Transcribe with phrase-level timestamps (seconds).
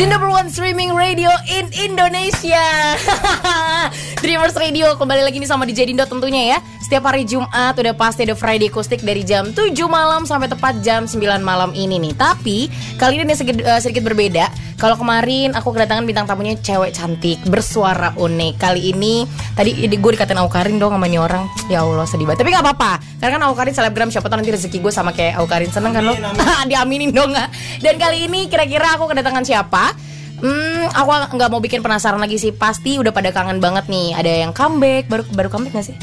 [0.00, 2.96] The number one streaming radio in Indonesia.
[4.24, 6.58] Dreamers Radio kembali lagi nih sama DJ Dindo tentunya ya.
[6.80, 11.04] Setiap hari Jumat udah pasti ada Friday Acoustic dari jam 7 malam sampai tepat jam
[11.04, 12.16] 9 malam ini nih.
[12.16, 14.48] Tapi kali ini sedikit, uh, sedikit berbeda.
[14.80, 18.56] Kalau kemarin aku kedatangan bintang tamunya cewek cantik bersuara unik.
[18.56, 21.44] Kali ini tadi gue dikatain Aukarin dong sama orang.
[21.68, 22.40] Ya Allah sedih banget.
[22.40, 22.92] Tapi gak apa-apa.
[23.20, 26.16] Karena kan Aukarin selebgram siapa tau nanti rezeki gue sama kayak Aukarin Seneng kan lo?
[26.72, 27.52] Diaminin dong gak?
[27.84, 29.89] Dan kali ini kira-kira aku kedatangan siapa?
[30.40, 32.50] Hmm, aku nggak mau bikin penasaran lagi sih.
[32.50, 34.16] Pasti udah pada kangen banget nih.
[34.16, 35.96] Ada yang comeback, baru baru comeback gak sih?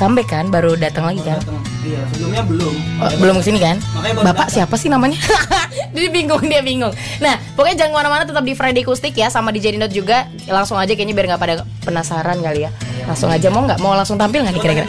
[0.00, 1.36] Comeback kan, baru datang lagi kan?
[1.84, 2.74] Iya, sebelumnya belum.
[3.04, 3.76] Oh, belum ke sini kan?
[4.24, 4.48] Bapak datang.
[4.48, 5.20] siapa sih namanya?
[5.96, 6.88] dia bingung, dia bingung.
[7.20, 10.24] Nah, pokoknya jangan ke mana-mana tetap di Friday Acoustic ya sama di Jadinot juga.
[10.48, 11.54] Langsung aja kayaknya biar nggak pada
[11.84, 12.72] penasaran kali ya.
[13.04, 13.76] Langsung aja mau nggak?
[13.84, 14.88] Mau langsung tampil nggak kira-kira?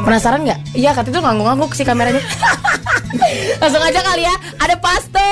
[0.00, 0.58] Penasaran nggak?
[0.72, 2.24] Iya, kata itu ngangguk-ngangguk sih kameranya.
[3.60, 4.34] langsung aja kali ya.
[4.64, 5.28] Ada Pasto.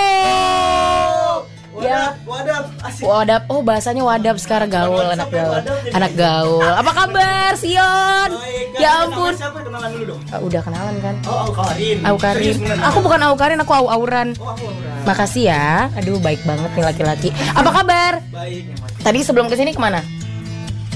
[1.76, 2.16] Ya.
[2.24, 3.04] Wadap, wadap, asik.
[3.04, 5.60] Wadap, oh bahasanya wadap sekarang gaul anak gaul,
[5.92, 6.64] anak gaul.
[6.64, 8.30] Apa kabar Sion?
[8.32, 8.80] Baik?
[8.80, 9.32] Ya ampun.
[9.36, 10.20] Siapa kenalan dulu dong?
[10.32, 11.14] Ah, udah kenalan kan?
[11.28, 12.00] Oh, Aukarin.
[12.00, 12.56] Au Karin.
[12.80, 14.32] Aku bukan Karin, aku Au Auran.
[14.40, 15.04] Oh, aku Auran.
[15.04, 15.92] Makasih ya.
[16.00, 17.28] Aduh baik banget nih laki-laki.
[17.52, 18.12] Apa kabar?
[18.32, 18.76] Baik, ya.
[19.04, 20.00] Tadi sebelum ke sini ke mana?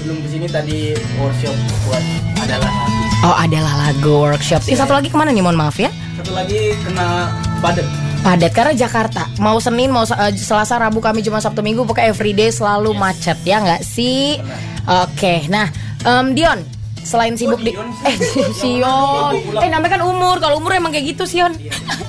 [0.01, 2.03] Sebelum ke sini tadi workshop buat
[2.41, 3.01] adalah lagi.
[3.21, 4.65] Oh adalah lagu workshop.
[4.65, 5.45] Ih, satu lagi ke mana nih?
[5.45, 5.93] Mohon maaf ya.
[6.17, 7.29] Satu lagi kena
[7.61, 7.85] padet.
[8.21, 9.25] Padat karena Jakarta.
[9.41, 13.57] Mau Senin, mau eh, Selasa, Rabu, Kamis, Jumat, Sabtu, Minggu, pokoknya everyday selalu macet ya
[13.57, 14.37] nggak sih?
[14.85, 15.67] Oke, nah
[16.05, 16.61] em, Dion.
[17.01, 18.13] Selain sibuk di Dion eh
[18.53, 19.33] Sion,
[19.65, 20.37] eh namanya kan umur.
[20.37, 21.49] Kalau umur emang kayak gitu Sion.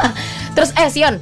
[0.57, 1.17] Terus eh Sion,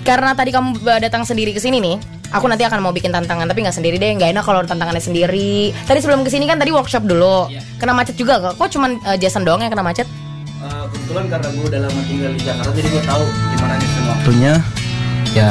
[0.00, 2.00] karena tadi kamu datang sendiri ke sini nih,
[2.32, 5.76] aku nanti akan mau bikin tantangan tapi nggak sendiri deh, nggak enak kalau tantangannya sendiri.
[5.84, 7.60] Tadi sebelum ke sini kan tadi workshop dulu, Iya.
[7.76, 8.56] kena macet juga kok.
[8.56, 10.08] Kok cuman eh, Jason doang yang kena macet?
[10.62, 14.52] Eh, kebetulan karena gue udah lama tinggal di Jakarta jadi gue tahu gimana nyusun waktunya.
[15.32, 15.48] Ya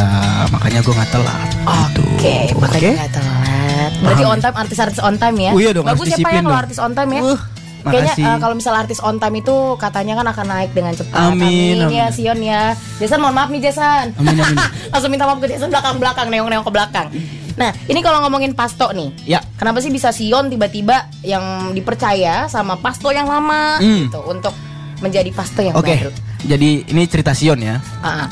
[0.47, 1.49] makanya gue nggak telat.
[1.65, 3.91] Oke, makanya nggak telat.
[3.99, 5.51] Berarti on time artis-artis on time ya?
[5.51, 7.21] Oh iya dong, Bagus harus ya ya disiplin kalau artis on time ya.
[7.23, 7.39] Uh,
[7.81, 8.23] Kayaknya makasih.
[8.23, 11.17] eh, kalau misal artis on time itu katanya kan akan naik dengan cepat.
[11.27, 11.89] Amin, amin.
[11.89, 12.77] ya Sion ya.
[13.01, 14.13] Jason mohon maaf nih Jason.
[14.15, 14.57] Amin, amin.
[14.93, 17.09] Langsung minta maaf ke Jason belakang-belakang neong-neong ke belakang.
[17.51, 19.09] Nah, ini kalau ngomongin Pasto nih.
[19.27, 19.41] Ya.
[19.57, 24.07] Kenapa sih bisa Sion tiba-tiba yang dipercaya sama Pasto yang lama Hmm.
[24.07, 24.53] gitu untuk
[25.01, 26.11] menjadi Pasto yang Oke, baru?
[26.45, 27.81] jadi ini cerita Sion ya.
[27.99, 28.29] Ah, ah.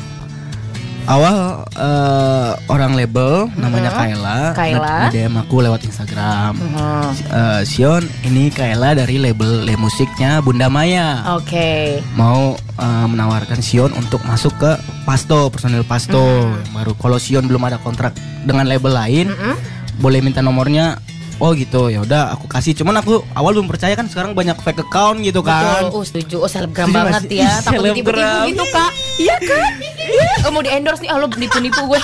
[1.10, 5.10] Awal eh, orang label namanya Kaila, Kaila.
[5.10, 6.54] DM aku lewat Instagram.
[6.54, 7.02] Mhm.
[7.34, 11.26] Eh, Sion, ini Kaila dari label le musiknya Bunda Maya.
[11.34, 11.98] Oke.
[12.14, 16.22] Mau eh, menawarkan Sion untuk masuk ke Pasto, personil Pasto.
[16.22, 16.62] Hmm.
[16.78, 18.14] Baru kalau Sion belum ada kontrak
[18.46, 19.56] dengan label lain, Mm-mm.
[19.98, 21.02] boleh minta nomornya.
[21.40, 22.76] Oh gitu, ya udah aku kasih.
[22.76, 25.88] Cuman aku awal belum percaya kan sekarang banyak fake account gitu kan.
[25.88, 27.40] Betul, oh setuju, oh selebgram Setuju banget nggak sih?
[27.40, 27.52] ya.
[27.66, 28.44] Takut selebgram.
[28.52, 28.92] gitu kak.
[29.16, 29.72] Iya kan?
[30.46, 32.02] oh, mau di endorse nih, ah lo nipu-nipu gue.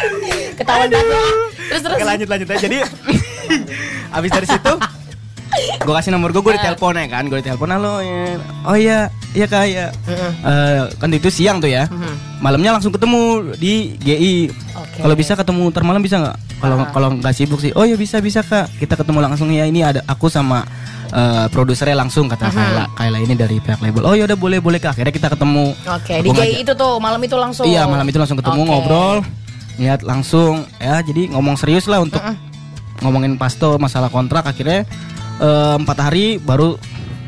[0.58, 1.34] Ketahuan banget.
[1.70, 1.94] Terus terus.
[1.94, 2.46] Oke lanjut lanjut.
[2.50, 2.60] Aja.
[2.66, 2.76] Jadi
[4.10, 4.74] abis dari situ
[5.54, 9.44] gue kasih nomor gue, gue ditelepon ya kan, gue ditelepon halo ya, oh iya, iya
[9.44, 10.30] kak ya, Mm-mm.
[10.40, 12.38] Eh, kan itu siang tuh ya, Mhm.
[12.38, 13.20] malamnya langsung ketemu
[13.54, 14.34] di GI.
[14.74, 14.98] Oke.
[15.00, 16.36] Kalau bisa ketemu ntar malam bisa nggak?
[16.56, 16.88] Kalau Ah.
[16.88, 20.00] kalau nggak sibuk sih, oh ya bisa bisa kak, kita ketemu langsung ya ini ada
[20.04, 20.62] aku sama
[21.10, 22.56] eh, produsernya langsung kata Mhm.
[22.56, 24.02] Kayla, Kayla ini dari pihak label.
[24.02, 25.70] Oh ya udah boleh boleh kak, akhirnya kita ketemu.
[25.84, 28.68] Oke, Aku di JI itu tuh, malam itu langsung Iya malam itu langsung ketemu Oke.
[28.68, 29.18] ngobrol
[29.74, 32.18] Lihat langsung ya jadi ngomong serius lah untuk
[32.98, 34.86] ngomongin pasto masalah kontrak akhirnya
[35.38, 36.78] eh, empat hari baru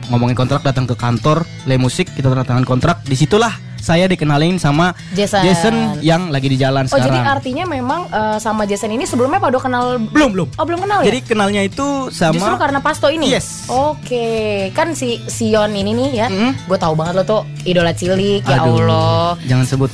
[0.08, 4.56] ngomongin kontrak datang ke kantor Le Musik kita tanda tangan kontrak di situlah saya dikenalin
[4.56, 6.00] sama Jason.
[6.00, 9.46] yang lagi di jalan Oh jadi sekarang artinya memang eh, sama Jason ini sebelumnya Pak
[9.48, 11.06] udah kenal belum belum Oh belum kenal ya?
[11.06, 13.30] jadi kenalnya itu sama Justru karena Pasto ini.
[13.30, 13.68] Yes.
[13.68, 14.26] Oke,
[14.72, 16.52] kan si Sion ini nih ya, Mm.
[16.66, 19.38] gue tahu banget lo tuh idola cilik ya Aduh, Allah.
[19.44, 19.90] jangan sebut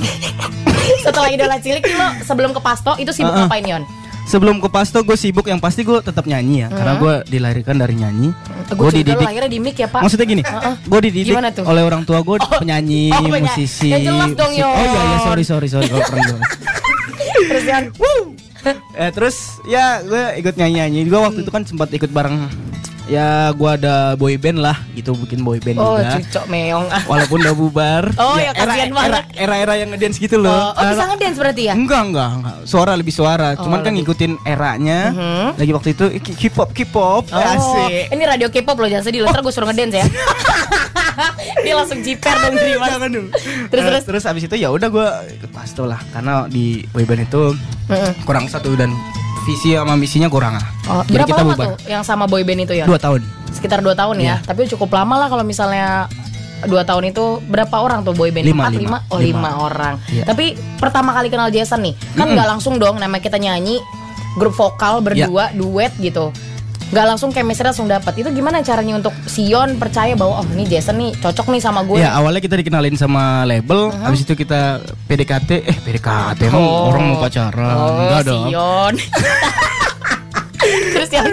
[1.05, 3.45] Setelah idola cilik lo sebelum ke Pasto itu sibuk Uh-uh.
[3.45, 3.85] ngapain Yon?
[4.27, 7.95] Sebelum ke pasto gue sibuk yang pasti gue tetap nyanyi ya karena gue dilahirkan dari
[7.99, 8.29] nyanyi
[8.73, 10.01] Gue gue dididik lahirnya di mic ya Pak.
[10.01, 10.75] Maksudnya gini, Heeh.
[10.89, 13.45] gue dididik oleh orang tua gue penyanyi, oh, penyanyi.
[13.45, 13.91] musisi.
[13.93, 14.65] Ya jelas dong, musik-.
[14.65, 16.41] Oh iya, iya sorry sorry sorry kalau pernah gue.
[17.53, 17.65] Terus
[18.95, 21.01] eh, terus ya gue ikut nyanyi nyanyi.
[21.11, 22.49] Gue waktu itu kan sempat ikut bareng.
[23.13, 26.17] Ya gue ada boy band lah, gitu bikin boy band oh juga.
[26.17, 26.87] cucok meong.
[26.89, 27.03] ah.
[27.11, 28.05] Walaupun udah bubar.
[28.17, 29.25] Oh, ya, kasihan banget.
[29.35, 30.73] Era-era yang ngedance gitu Oh, loh.
[30.73, 31.75] oh bisa ngedance berarti ya?
[31.75, 32.57] Enggak, enggak, enggak.
[32.65, 33.53] Suara lebih suara.
[33.53, 34.09] Oh, Cuman kan lebih.
[34.09, 35.01] ngikutin eranya.
[35.13, 35.47] Mhm.
[35.55, 36.05] Lagi waktu itu
[36.41, 37.25] K-pop, K-pop.
[37.29, 38.09] Oh, Asik.
[38.09, 39.29] ini radio K-pop loh jangan sedih loh.
[39.29, 40.07] Ntar gue suruh ngedance ya.
[41.63, 42.87] Dia langsung jiper dong terima.
[42.93, 43.27] Jangan dong.
[43.69, 44.03] Terus Eh, terus.
[44.09, 47.53] terus abis itu ya udah gue ikut pasto lah karena di boyband itu
[47.87, 48.13] Heeh.
[48.25, 48.89] kurang satu dan
[49.43, 50.65] visi sama misinya kurang ah.
[50.85, 51.67] Oh, Jadi berapa kita lama bubar.
[51.67, 52.85] tuh yang sama boyband itu ya?
[52.85, 53.21] Dua tahun.
[53.51, 54.25] Sekitar 2 tahun ya.
[54.25, 54.37] Iya.
[54.43, 56.09] Tapi cukup lama lah kalau misalnya
[56.63, 58.45] dua tahun itu berapa orang tuh boyband?
[58.45, 58.99] Lima, Empat, lima.
[59.09, 59.27] Oh Lima.
[59.27, 59.95] lima orang.
[60.09, 60.25] Iya.
[60.25, 60.45] Tapi
[60.79, 63.83] pertama kali kenal Jason nih, kan nggak langsung dong nama kita nyanyi
[64.35, 65.55] grup vokal berdua Iya.
[65.55, 66.31] duet gitu.
[66.93, 68.13] Nggak langsung chemistry langsung dapat.
[68.21, 71.97] Itu gimana caranya untuk Sion percaya bahwa oh ini Jason nih cocok nih sama gue.
[72.05, 76.93] Ya awalnya kita dikenalin sama label, habis itu kita PDKT, eh PDKT emang Oh.
[76.93, 78.47] orang mau pacaran, Oh, enggak dong.
[78.53, 78.95] Sion.
[80.63, 81.27] Terus ya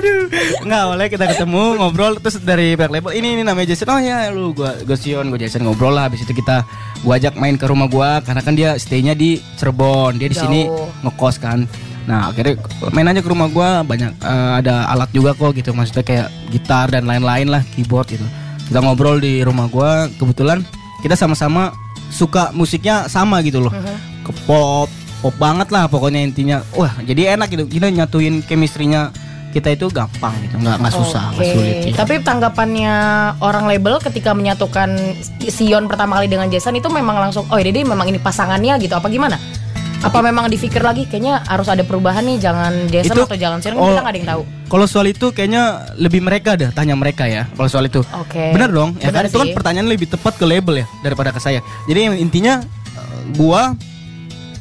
[0.65, 3.91] Enggak, awalnya kita ketemu ngobrol terus dari pihak label ini ini namanya Jason.
[3.93, 6.65] Oh ya lu gua gua Sion, gua Jason ngobrol lah habis itu kita
[7.05, 10.17] gua ajak main ke rumah gua karena kan dia stay-nya di Cirebon.
[10.17, 10.65] Dia di sini
[11.05, 11.69] ngekos kan.
[12.09, 12.57] Nah, akhirnya
[12.89, 16.89] main aja ke rumah gua banyak eh, ada alat juga kok gitu maksudnya kayak gitar
[16.89, 18.25] dan lain-lain lah, keyboard gitu.
[18.65, 20.65] Kita ngobrol di rumah gua kebetulan
[21.05, 21.69] kita sama-sama
[22.09, 23.73] suka musiknya sama gitu loh.
[24.25, 24.89] Ke pop,
[25.21, 26.65] pop banget lah pokoknya intinya.
[26.73, 27.69] Wah, jadi enak gitu.
[27.69, 29.13] Kita nyatuin chemistry-nya
[29.49, 31.53] kita itu gampang gitu, nggak nggak susah, nggak Oke.
[31.57, 31.75] sulit.
[31.89, 31.93] ya.
[31.97, 32.95] Tapi tanggapannya
[33.41, 34.93] orang label ketika menyatukan
[35.49, 39.09] Sion pertama kali dengan Jason itu memang langsung oh ini memang ini pasangannya gitu apa
[39.09, 39.41] gimana?
[39.99, 43.75] Apa memang dipikir lagi kayaknya harus ada perubahan nih jangan Jason Itu- atau jangan Sion
[43.75, 43.91] oh.
[43.91, 44.41] kita nggak ada yang tahu.
[44.69, 45.63] Kalau soal itu kayaknya
[45.99, 47.51] lebih mereka dah tanya mereka ya.
[47.51, 47.99] Kalau soal itu.
[48.15, 48.55] Oke.
[48.55, 51.59] Bener dong, ya kan itu kan pertanyaan lebih tepat ke label ya daripada ke saya.
[51.83, 52.63] Jadi intinya
[52.95, 53.75] eh, gua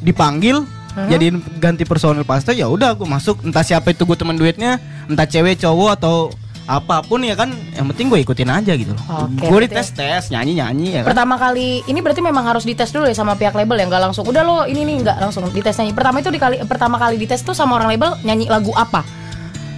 [0.03, 1.05] dipanggil Mhm.
[1.07, 1.27] jadi
[1.61, 5.61] ganti personil pasta ya udah gua masuk entah siapa itu gue teman duetnya, entah cewek
[5.61, 6.33] cowok atau
[6.69, 9.25] apa pun ya kan yang penting gue ikutin aja gitu loh.
[9.25, 11.17] Oke, gue dites tes nyanyi nyanyi ya kan.
[11.17, 14.21] Pertama kali ini berarti memang harus dites dulu ya sama pihak label ya nggak langsung
[14.29, 15.97] udah lo ini nih nggak langsung dites nyanyi.
[15.97, 19.01] Pertama itu dikali pertama kali dites tuh sama orang label nyanyi lagu apa?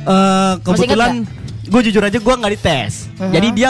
[0.04, 1.24] Eh, ingat kebetulan
[1.72, 3.08] gue jujur aja gue nggak dites.
[3.16, 3.32] Mhm.
[3.40, 3.70] Jadi dia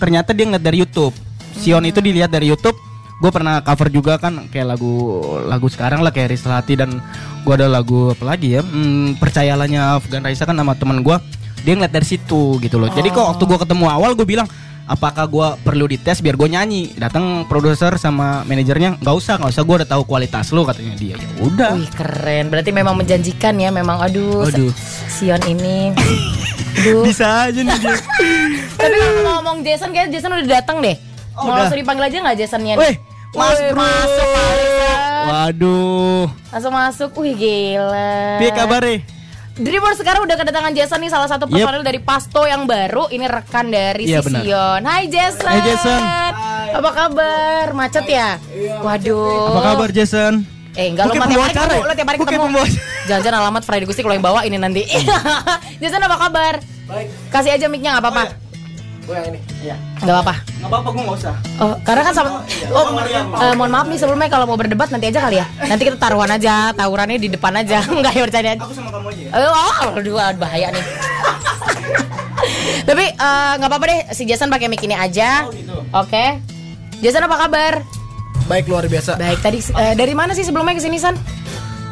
[0.00, 1.12] ternyata dia ngeliat dari YouTube.
[1.60, 2.80] Sion itu dilihat dari YouTube.
[3.20, 7.04] Gue pernah cover juga kan kayak lagu lagu sekarang lah kayak Rizalati dan
[7.44, 8.64] gue ada lagu apa lagi ya?
[8.64, 11.20] Hmm, percayalahnya Afgan Raisa kan sama teman gue.
[11.62, 12.90] Dia ngeliat dari situ gitu loh.
[12.90, 14.46] Jadi kok waktu gue ketemu awal gue bilang
[14.82, 19.62] apakah gue perlu dites biar gue nyanyi datang produser sama manajernya nggak usah nggak usah
[19.62, 22.50] gue udah tahu kualitas lo katanya dia ya udah Wih keren.
[22.50, 24.42] Berarti memang menjanjikan ya memang aduh.
[24.46, 24.74] Aduh.
[25.08, 25.90] Sion ini.
[26.72, 27.04] Aduh.
[27.04, 27.94] bisa aja nih dia
[28.80, 30.96] Tapi kalau ngomong Jason kayak Jason udah datang deh.
[31.36, 31.68] Oh, Mau udah.
[31.68, 32.74] langsung dipanggil aja nggak Jasonnya?
[32.76, 32.80] nih?
[32.82, 32.94] Weh,
[33.32, 33.80] Mas Wih, Bro.
[33.80, 34.28] masuk
[35.22, 37.10] waduh Langsung masuk.
[37.16, 38.40] Wih gila.
[38.42, 39.21] Piye kabarnya
[39.52, 41.52] Dreamers sekarang udah kedatangan Jason nih salah satu Yep.
[41.52, 43.04] personil dari Pasto yang baru.
[43.06, 44.42] Ini rekan dari Iya, si benar.
[44.42, 44.80] Sion.
[44.82, 45.44] Hai Jason.
[45.44, 46.00] Hai, Jason.
[46.72, 47.64] Apa kabar?
[47.72, 48.40] Macet ya?
[48.80, 49.52] Waduh.
[49.52, 50.48] Apa kabar Jason?
[50.72, 51.84] Eh enggak lo Bukan mah tiap hari ketemu, ya?
[51.84, 52.60] lo tiap hari ketemu.
[53.02, 54.88] Jangan-jangan alamat Friday Gusti kalau yang bawa ini nanti.
[55.84, 56.54] Jason apa kabar?
[56.88, 57.08] Baik.
[57.28, 58.24] Kasih aja mic-nya nggak apa-apa.
[59.02, 59.40] Gue yang ini.
[59.60, 59.76] Iya.
[59.98, 60.34] Nggak apa-apa.
[60.62, 62.28] Gak apa-apa gue gak usah Oh, karena kan sama
[62.70, 62.86] Oh,
[63.42, 65.46] eh, mohon maaf nih sebelumnya kalau mau berdebat nanti aja kali ya.
[65.58, 67.82] Nanti kita taruhan aja, tawurannya di depan aja.
[67.90, 68.52] Enggak ya bercanda.
[68.62, 70.84] Aku sama kamu aja ya Eh, Oh, aduh, bahaya nih.
[72.82, 75.46] Tapi eh, nggak apa-apa deh, si Jason pakai mic ini aja.
[75.94, 76.38] Oke.
[77.02, 77.82] Jason apa kabar?
[78.46, 79.18] Baik luar biasa.
[79.18, 81.14] Baik, tadi eh, dari mana sih sebelumnya ke sini San?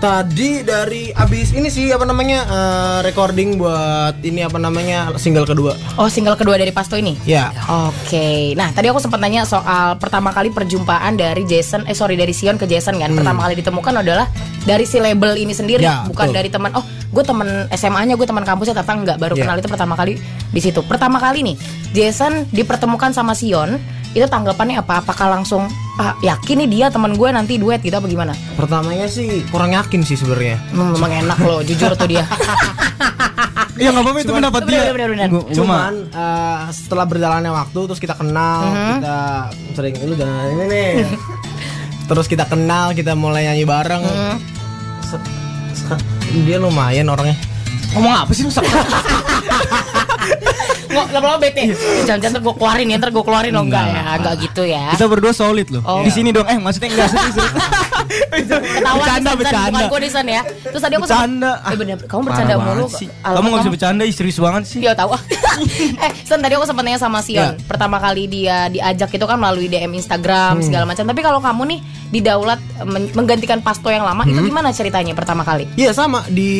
[0.01, 5.77] Tadi dari abis ini sih apa namanya eh, recording buat ini apa namanya single kedua.
[6.01, 7.21] Oh, single kedua dari Pasto ini.
[7.29, 7.53] Ya.
[7.69, 12.33] Oke, nah tadi aku sempat nanya soal pertama kali perjumpaan dari Jason, eh sorry dari
[12.33, 13.13] Sion ke Jason kan.
[13.13, 14.25] Pertama kali ditemukan adalah
[14.65, 16.37] dari si label ini sendiri, Ya, bukan betul.
[16.41, 16.73] dari teman.
[16.73, 19.17] Oh, gue teman SMA-nya, gue teman kampusnya, ternyata enggak.
[19.21, 19.45] Baru Ya.
[19.45, 20.17] kenal itu pertama kali
[20.49, 20.81] di situ.
[20.81, 21.57] Pertama kali nih,
[21.93, 23.77] Jason dipertemukan sama Sion,
[24.13, 25.01] itu tanggapannya apa?
[25.01, 25.67] Apakah langsung,
[25.97, 28.35] ah yakin nih dia teman gue nanti duet gitu apa gimana?
[28.55, 30.59] Pertamanya sih kurang yakin sih sebenarnya.
[30.71, 32.27] Hmm, memang enak loh, jujur tuh dia.
[33.73, 35.29] Iya gak apa-apa itu pendapat dia bener, bener, bener.
[35.33, 38.61] Mah- Cuman eh, setelah berjalannya waktu terus kita kenal,
[38.93, 39.17] kita
[39.73, 40.93] sering lu jangan ini nih.
[42.05, 44.03] terus kita kenal, kita mulai nyanyi bareng.
[45.01, 45.25] Se-
[45.73, 46.03] se-
[46.43, 47.39] dia lumayan orangnya.
[47.91, 48.53] Ngomong apa sih lu
[50.91, 51.63] Nggak, lama-lama bete.
[52.03, 54.85] Jangan-jangan ntar gue keluarin ya, ntar gue keluarin loh enggak ya, enggak gitu ya.
[54.91, 56.03] Kita berdua solid loh Oh.
[56.03, 57.55] Di sini dong Eh maksudnya enggak serius serius.
[58.51, 60.43] Ketahuan Bercanda bercanda bukan gue San ya.
[60.43, 62.87] Terus tadi aku Bercanda Eh bener, kamu bercanda mulu.
[62.89, 63.09] sih.
[63.21, 65.15] Kamu gak bisa bercanda ih, serius banget sih Iya tahu.
[66.05, 67.39] eh, San tadi aku sempat nanya sama Sion.
[67.41, 67.55] Ya.
[67.63, 71.05] Pertama kali dia diajak itu kan melalui DM Instagram segala macam.
[71.05, 71.81] Tapi kalau kamu nih
[72.11, 75.69] didaulat men- menggantikan Pasto yang lama, itu gimana ceritanya pertama kali?
[75.77, 76.51] Iya sama di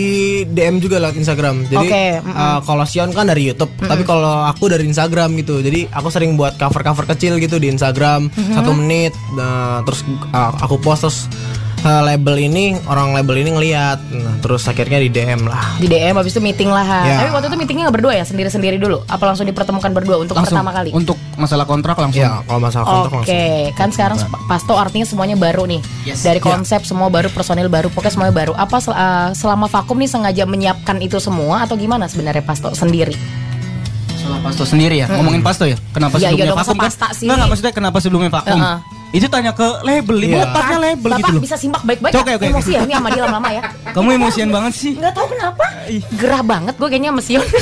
[0.47, 1.67] DM juga lewat Instagram.
[1.67, 5.61] Jadi Oke, eh, kalau Sion kan dari YouTube, tapi kalau aku dari Instagram gitu.
[5.61, 9.17] Jadi aku sering buat cover-cover kecil gitu di Instagram satu menit.
[9.35, 11.19] Nah, terus eh, aku post terus
[11.81, 13.99] eh, label ini orang label ini ngeliat.
[14.13, 15.81] Nah, terus akhirnya di DM lah.
[15.81, 16.85] Di DM habis itu meeting lah.
[16.85, 17.25] Ya.
[17.25, 19.01] Tapi waktu itu meetingnya nggak berdua ya, sendiri-sendiri dulu.
[19.09, 20.91] Apa langsung dipertemukan berdua untuk Langsung pertama kali?
[20.93, 23.77] Untuk masalah kontrak langsung Ya kalau masalah kontak Oke, langsung.
[23.81, 25.81] kan sekarang Pasto artinya semuanya baru nih.
[26.05, 26.21] Yes.
[26.21, 28.53] Dari konsep semua baru, personil baru, pokoknya semuanya baru.
[28.57, 33.17] Apa sel- uh, selama vakum nih sengaja menyiapkan itu semua atau gimana sebenarnya Pasto sendiri?
[34.31, 35.07] Masalah pasto sendiri ya.
[35.11, 35.75] Ngomongin pasto ya.
[35.91, 36.91] Kenapa iya sebelumnya vakum kan?
[37.19, 37.27] sih.
[37.27, 38.59] Enggak, enggak maksudnya kenapa sebelumnya vakum?
[38.63, 39.00] Heeh.
[39.11, 40.47] Itu tanya ke label, ini Iya.
[40.47, 41.43] letaknya label Bapak gitu loh.
[41.43, 42.15] bisa simak baik-baik.
[42.15, 42.47] Oke, oke.
[42.47, 43.63] Emosi ya ini sama dia lama-lama ya.
[43.91, 44.93] Kamu emosian banget sih.
[44.95, 45.65] Nggak tahu kenapa.
[46.15, 47.43] Gerah banget gue kayaknya sama Sion.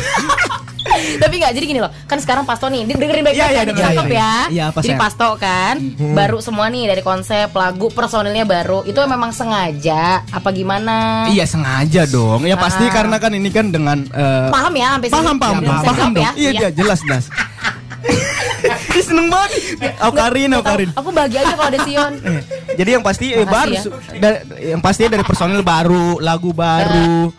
[0.89, 3.71] Tapi nggak jadi gini loh Kan sekarang Pasto nih Dengerin baik-baik Iya, iya, kan, ini
[3.71, 4.09] dengerin, cakep
[4.49, 4.97] ya apa, Jadi?
[4.97, 5.75] Pasto kan
[6.17, 12.09] Baru semua nih dari konsep Lagu personilnya baru Itu memang sengaja Apa gimana Iya sengaja
[12.09, 12.41] dong.
[12.43, 12.93] Ya pasti Ah.
[12.95, 15.17] karena kan ini kan dengan eh, Paham ya sampai sini?
[15.19, 16.31] paham paham paham, paham ya?
[16.33, 17.01] Iya iya jelas
[18.91, 19.51] Ih, seneng banget.
[19.99, 20.89] Oh Karin, oh tahu, Karin.
[20.95, 22.41] Aku bahagia aja kalau ada Sion Eh,
[22.79, 23.83] Jadi yang pasti eh, baru ya.
[24.17, 27.31] da- yang pasti dari personil baru, lagu baru.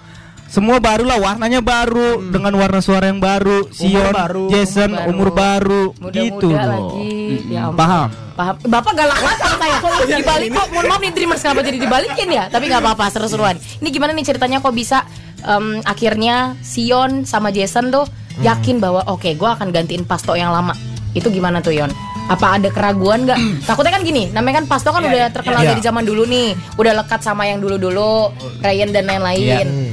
[0.45, 3.69] Semua baru lah, warnanya baru dengan warna suara yang baru.
[3.69, 4.49] Sion, baru.
[4.49, 5.09] Jason, Umur baru.
[5.11, 6.89] umur baru, Muda-muda gitu loh.
[6.97, 7.63] Mm-mm, Ya.
[7.69, 8.09] Paham?
[8.33, 9.75] Paham Bapak galak banget sama saya
[10.15, 13.89] Dibalik kok Mohon maaf nih Dreamers Kenapa jadi dibalikin ya Tapi nggak apa-apa Seru-seruan Ini
[13.89, 15.03] gimana nih ceritanya kok bisa
[15.43, 18.07] em, Akhirnya Sion sama Jason tuh
[18.39, 20.71] Yakin bahwa Oke gue akan gantiin Pasto yang lama
[21.11, 21.89] Itu gimana tuh Yon
[22.29, 23.39] apa ada keraguan nggak?
[23.67, 25.69] Takutnya kan gini, namanya kan Pasto kan udah terkenal Iya.
[25.71, 28.29] dari zaman dulu nih, udah lekat sama yang dulu-dulu,
[28.61, 29.65] Ryan dan lain-lain.
[29.65, 29.91] Hmm.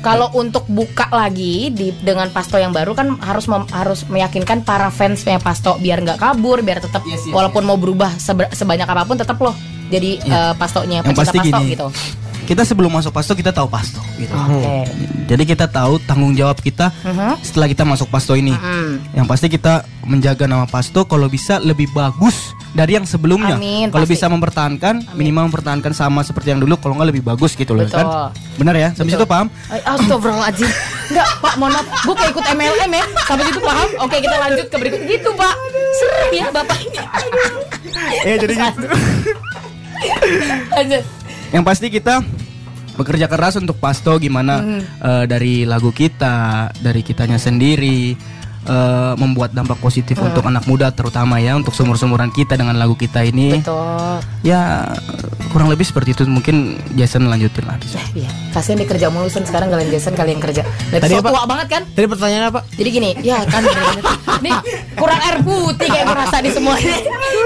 [0.00, 4.88] Kalau untuk buka lagi di dengan Pasto yang baru kan harus mem- harus meyakinkan para
[4.88, 8.16] fansnya Pasto biar nggak kabur, biar tetap Yes, yes, walaupun mau berubah
[8.50, 9.52] sebanyak apa pun tetap loh
[9.86, 11.70] jadi eh, Pastonya Yang pecinta pasti Pasto gini.
[11.70, 11.86] gitu.
[12.50, 14.34] Kita sebelum masuk pasto kita tahu pasto gitu.
[14.34, 14.90] Oke.
[15.30, 17.38] Jadi kita tahu tanggung jawab kita Mhm.
[17.46, 18.50] setelah kita masuk pasto ini.
[18.50, 19.14] Mhm.
[19.14, 23.54] Yang pasti kita menjaga nama pasto kalau bisa lebih bagus dari yang sebelumnya.
[23.54, 24.18] Amin, kalau pasti.
[24.18, 26.74] bisa mempertahankan, minimal mempertahankan sama seperti yang dulu.
[26.74, 28.02] Kalau nggak lebih bagus gitu loh Betul.
[28.02, 28.34] kan.
[28.58, 28.88] Benar ya?
[28.98, 29.46] Sampai situ paham?
[29.70, 30.70] Astagfirullahaladzim
[31.10, 34.66] Enggak Pak mohon maaf Gue kayak ikut MLM ya Sampai situ paham Oke kita lanjut
[34.68, 35.54] ke berikut Gitu Pak
[35.96, 36.98] Serem ya Bapak ini
[38.22, 38.86] Eh jadi gitu.
[40.70, 41.02] Lanjut
[41.50, 42.22] yang pasti kita
[42.94, 44.82] bekerja keras untuk pasto gimana Hmm.
[44.82, 48.12] eh, dari lagu kita, dari kitanya sendiri
[48.70, 50.30] eh, membuat dampak positif Hmm.
[50.30, 53.58] untuk anak muda terutama ya untuk sumur-sumuran kita dengan lagu kita ini.
[53.58, 54.88] Betul Ya
[55.48, 57.76] kurang lebih seperti itu mungkin Jason lanjutin lah.
[58.12, 59.42] Iya Kasian dia kerja mulu Sen.
[59.42, 61.28] Sekarang kalian Jason Kalian kerja Lihat Tadi so apa?
[61.28, 62.60] tua banget kan Tadi pertanyaannya apa?
[62.70, 63.62] Jadi gini, ya kan.
[64.40, 64.54] Nih
[64.94, 66.98] kurang air putih kayak gue rasa di semua ini.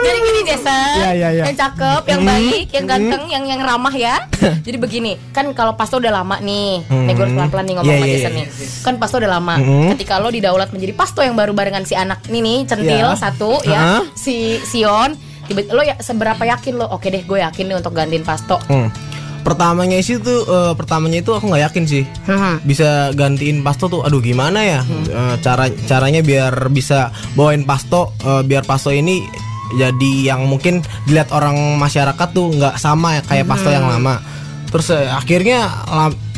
[0.05, 1.45] Jadi gini Jason, Iya, iya, iya.
[1.47, 4.15] yang cakep, yang baik, yang ganteng, yang yang ramah ya.
[4.67, 8.07] Jadi begini, kan kalau Pasto udah lama nih, nih gue pelan-pelan nih ngomong Iya, sama
[8.07, 8.39] iya, Jason iya.
[8.39, 8.47] nih.
[8.83, 9.55] Kan Pasto udah lama.
[9.57, 9.89] Mhm.
[9.95, 13.15] Ketika lo didaulat menjadi Pasto yang baru barengan si anak ini nih, centil Iya.
[13.15, 14.03] satu ya, Hah?
[14.19, 15.15] si Sion.
[15.47, 16.91] Tiba lo ya seberapa yakin lo?
[16.91, 18.59] Oke deh, gue yakin nih untuk gantiin Pasto.
[18.67, 18.91] Hmm.
[19.47, 22.03] Pertamanya sih tuh eh, pertamanya itu aku nggak yakin sih.
[22.27, 22.59] Hmm.
[22.67, 24.83] Bisa gantiin Pasto tuh aduh gimana ya?
[24.83, 29.23] Eh, cara caranya biar bisa bawain Pasto eh, biar Pasto ini
[29.79, 34.19] jadi yang mungkin dilihat orang masyarakat tuh nggak sama ya kayak Pasto yang lama.
[34.67, 35.71] Terus eh, akhirnya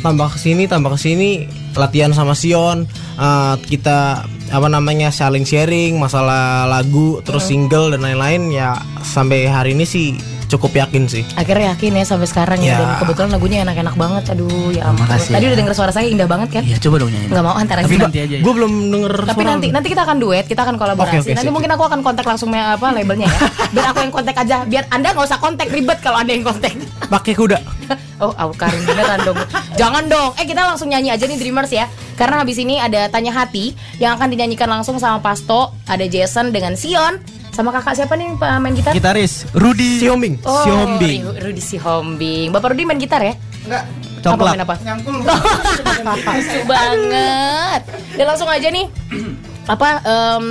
[0.06, 1.30] tambah ke sini tambah ke sini
[1.74, 2.86] latihan sama Sion
[3.18, 4.22] eh, kita
[4.54, 10.14] apa namanya saling sharing masalah lagu terus single dan lain-lain ya sampai hari ini sih
[10.46, 11.22] cukup yakin sih.
[11.34, 12.74] Akhirnya yakin ya sampai sekarang ya.
[12.74, 12.76] Ya.
[12.78, 14.22] Dan kebetulan lagunya enak-enak banget.
[14.32, 15.06] Aduh ya ampun.
[15.06, 15.48] Makasih Tadi ya.
[15.50, 16.62] udah denger suara saya indah banget kan?
[16.62, 17.28] Iya coba dong nyanyi.
[17.30, 18.42] Nggak mau antara Tapi nanti aja ya.
[18.42, 21.14] Gue belum denger Tapi suara nanti nanti kita akan duet, kita akan kolaborasi.
[21.14, 23.38] Oke, oke, nanti siap, mungkin aku akan kontak langsung me- apa labelnya ya.
[23.74, 24.56] Biar aku yang kontak aja.
[24.64, 26.72] Biar Anda nggak usah kontak ribet kalau Anda yang kontak.
[27.06, 27.58] pakai kuda.
[28.24, 29.38] oh, aku Karin beneran dong.
[29.78, 30.30] Jangan dong.
[30.38, 31.86] Eh kita langsung nyanyi aja nih Dreamers ya.
[32.16, 36.72] Karena habis ini ada tanya hati yang akan dinyanyikan langsung sama Pasto, ada Jason dengan
[36.74, 37.20] Sion,
[37.56, 38.92] sama kakak siapa nih Pak main gitar?
[38.92, 40.36] Gitaris Rudy Siombing.
[40.44, 41.24] Oh, Siombing.
[41.24, 42.52] Ru- Rudy Sihombing.
[42.52, 43.32] Bapak Rudy main gitar ya?
[43.64, 43.84] Enggak.
[43.86, 44.52] Apa Congklak.
[44.52, 44.74] main apa?
[46.36, 47.80] Lucu banget.
[48.12, 48.86] Dan langsung aja nih
[49.72, 50.44] apa em,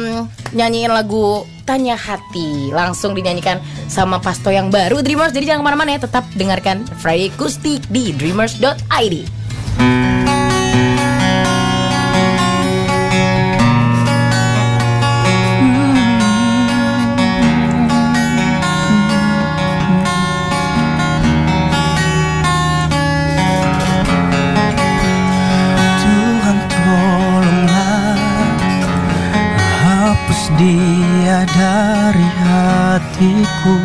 [0.52, 3.58] nyanyiin lagu Tanya Hati langsung dinyanyikan
[3.88, 8.12] sama Pasto yang baru Dreamers jadi jangan ke mana-mana ya tetap dengarkan Friday Kustik di
[8.12, 9.16] dreamers.id
[33.16, 33.76] hatiku.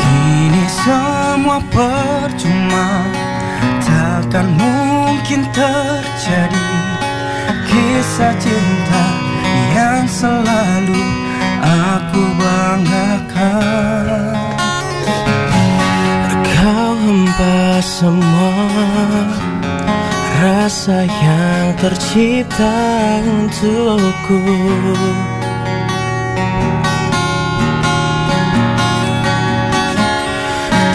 [0.00, 2.88] Kini semua percuma
[3.80, 6.68] Takkan mungkin terjadi
[7.64, 9.04] Kisah cinta
[9.72, 11.15] yang selalu
[20.66, 22.74] rasa yang tercipta
[23.22, 24.42] untukku.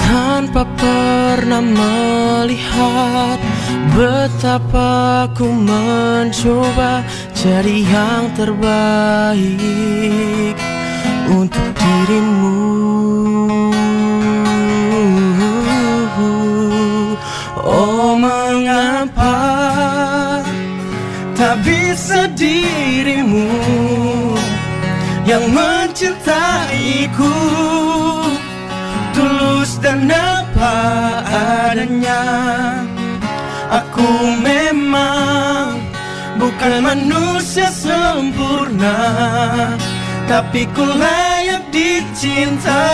[0.04, 3.40] Tanpa per pernah melihat
[3.96, 9.48] betapa ku mencoba jadi yang terbaik
[11.32, 12.60] untuk dirimu.
[17.64, 18.51] Oh mengapa
[21.92, 23.52] bisa dirimu
[25.28, 27.36] yang mencintaiku.
[29.12, 30.80] Tulus dan apa
[31.68, 32.24] adanya
[33.68, 34.08] aku
[34.40, 35.84] memang
[36.40, 38.96] bukan manusia sempurna
[40.32, 42.88] tapi ku layak dicinta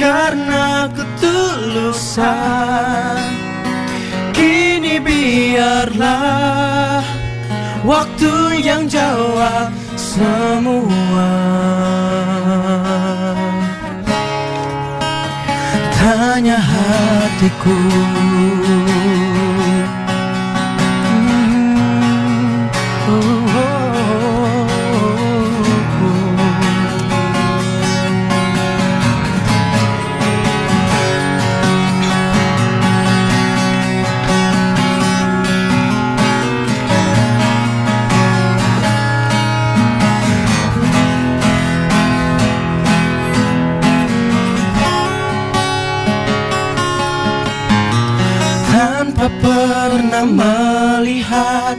[0.00, 2.16] karena ketulusan.
[4.32, 6.72] Kini biarlah
[7.82, 11.30] waktu yang jawab semua.
[16.02, 17.78] Tanya hatiku
[49.92, 51.76] pernah melihat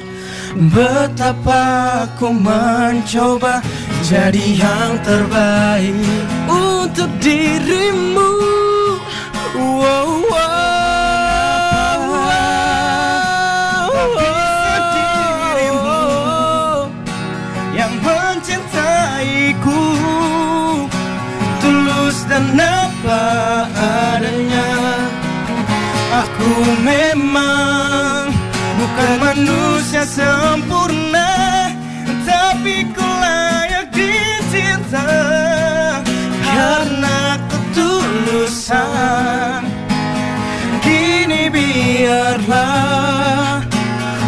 [0.69, 3.57] betapa ku mencoba
[4.05, 5.97] jadi yang terbaik
[6.45, 8.37] untuk dirimu.
[9.57, 10.45] Wow, wow,
[15.73, 16.85] wow.
[17.73, 19.81] yang mencintaiku
[21.65, 23.25] tulus dan apa
[23.73, 24.69] adanya.
[26.13, 27.82] Aku memang
[29.03, 31.35] bukan manusia sempurna
[32.23, 35.03] Tapi ku layak dicinta.
[36.39, 38.87] Karena ketulusan
[40.79, 42.79] Kini biarlah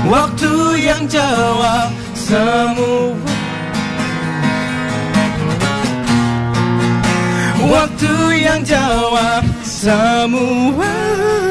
[0.06, 3.18] Waktu yang jawab semua.
[7.66, 8.14] Waktu
[8.46, 11.45] yang jawab semua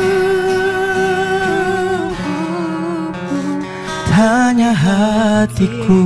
[4.24, 6.00] Tanya hatiku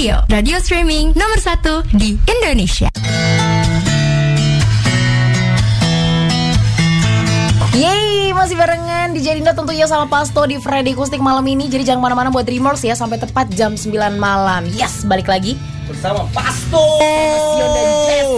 [0.00, 2.89] Radio, radio streaming nomor satu di Indonesia.
[9.30, 11.70] Jadindo tentunya sama Pasto di Friday Kustik malam ini.
[11.70, 14.66] Jadi jangan mana-mana buat Dreamers ya sampai tepat jam 9 malam.
[14.74, 15.54] Yes, balik lagi.
[15.86, 16.98] Bersama Pasto.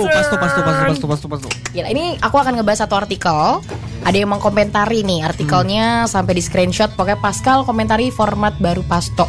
[0.05, 1.49] Pasto, Pasto, Pasto, Pasto, Pasto, Pasto.
[1.73, 3.65] Gila, ini aku akan ngebahas satu artikel.
[4.05, 6.93] Ada yang mengkomentari nih artikelnya sampai di screenshot.
[6.93, 9.25] Pokoknya Pascal komentari format baru Pasto.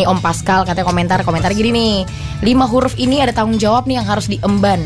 [0.00, 1.96] Nih Om Pascal katanya komentar Komentar gini nih.
[2.40, 4.80] Lima huruf ini ada tanggung jawab nih yang harus diemban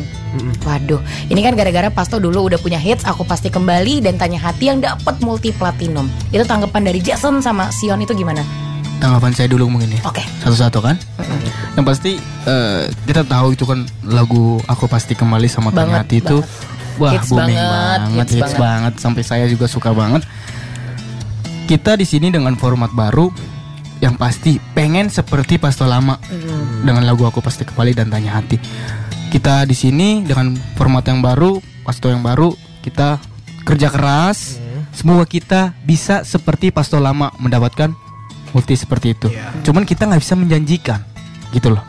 [0.62, 4.70] Waduh, ini kan gara-gara Pasto dulu udah punya hits Aku pasti kembali dan tanya hati
[4.70, 8.46] yang dapat multi platinum Itu tanggapan dari Jason sama Sion itu gimana?
[9.00, 10.00] Tanggapan saya dulu mungkin ya.
[10.04, 11.00] Oke Satu-satu kan.
[11.74, 12.12] Yang pasti
[12.46, 16.38] eh, kita tahu itu kan lagu aku pasti kembali sama Tanya Banget, Hati itu
[17.00, 18.60] wah Hits booming banget, banget, hits hits, banget.
[18.60, 18.92] banget.
[19.00, 20.22] sampai saya juga suka banget.
[21.64, 23.32] Kita di sini dengan format baru
[24.04, 26.20] yang pasti pengen seperti Pasto lama
[26.84, 28.60] dengan lagu aku pasti kembali dan Tanya Hati.
[29.30, 32.50] Kita di sini dengan format yang baru, Pasto yang baru,
[32.82, 33.22] kita
[33.62, 34.58] kerja keras.
[34.90, 37.94] Semua kita bisa seperti Pasto lama mendapatkan
[38.50, 39.30] multi seperti itu.
[39.62, 41.00] Cuman kita nggak bisa menjanjikan,
[41.54, 41.84] gitu loh.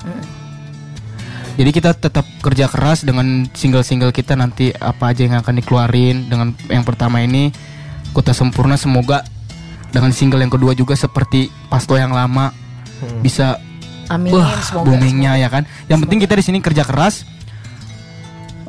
[1.58, 6.56] Jadi kita tetap kerja keras dengan single-single kita nanti apa aja yang akan dikeluarin dengan
[6.72, 7.52] yang pertama ini
[8.16, 9.22] Kota Sempurna semoga
[9.92, 12.56] dengan single yang kedua juga seperti Pasto yang lama
[13.20, 13.60] bisa
[14.08, 15.68] Amin wah semoga boomingnya ya kan.
[15.92, 17.28] Yang penting kita di sini kerja keras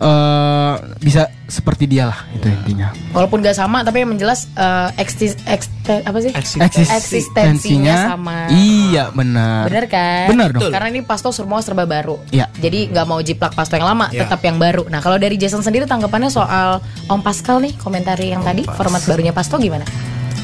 [0.03, 2.91] eh bisa seperti dia lah itu intinya.
[3.13, 6.33] Walaupun gak sama tapi yang menjelas eh, eksis, ekste- apa sih?
[6.35, 8.49] Eksis- Eksistensinya sama.
[8.49, 9.69] Iya benar.
[9.69, 10.27] Bener kan?
[10.27, 10.69] Bener dong.
[10.69, 12.19] Karena ini Pasto semua serba baru.
[12.29, 12.51] Iya.
[12.53, 14.27] Jadi nggak mau jiplak Pasto yang lama, Iya.
[14.27, 14.89] tetap yang baru.
[14.89, 19.31] Nah kalau dari Jason sendiri tanggapannya soal Om Pascal nih komentari yang tadi format barunya
[19.31, 19.87] Pasto gimana?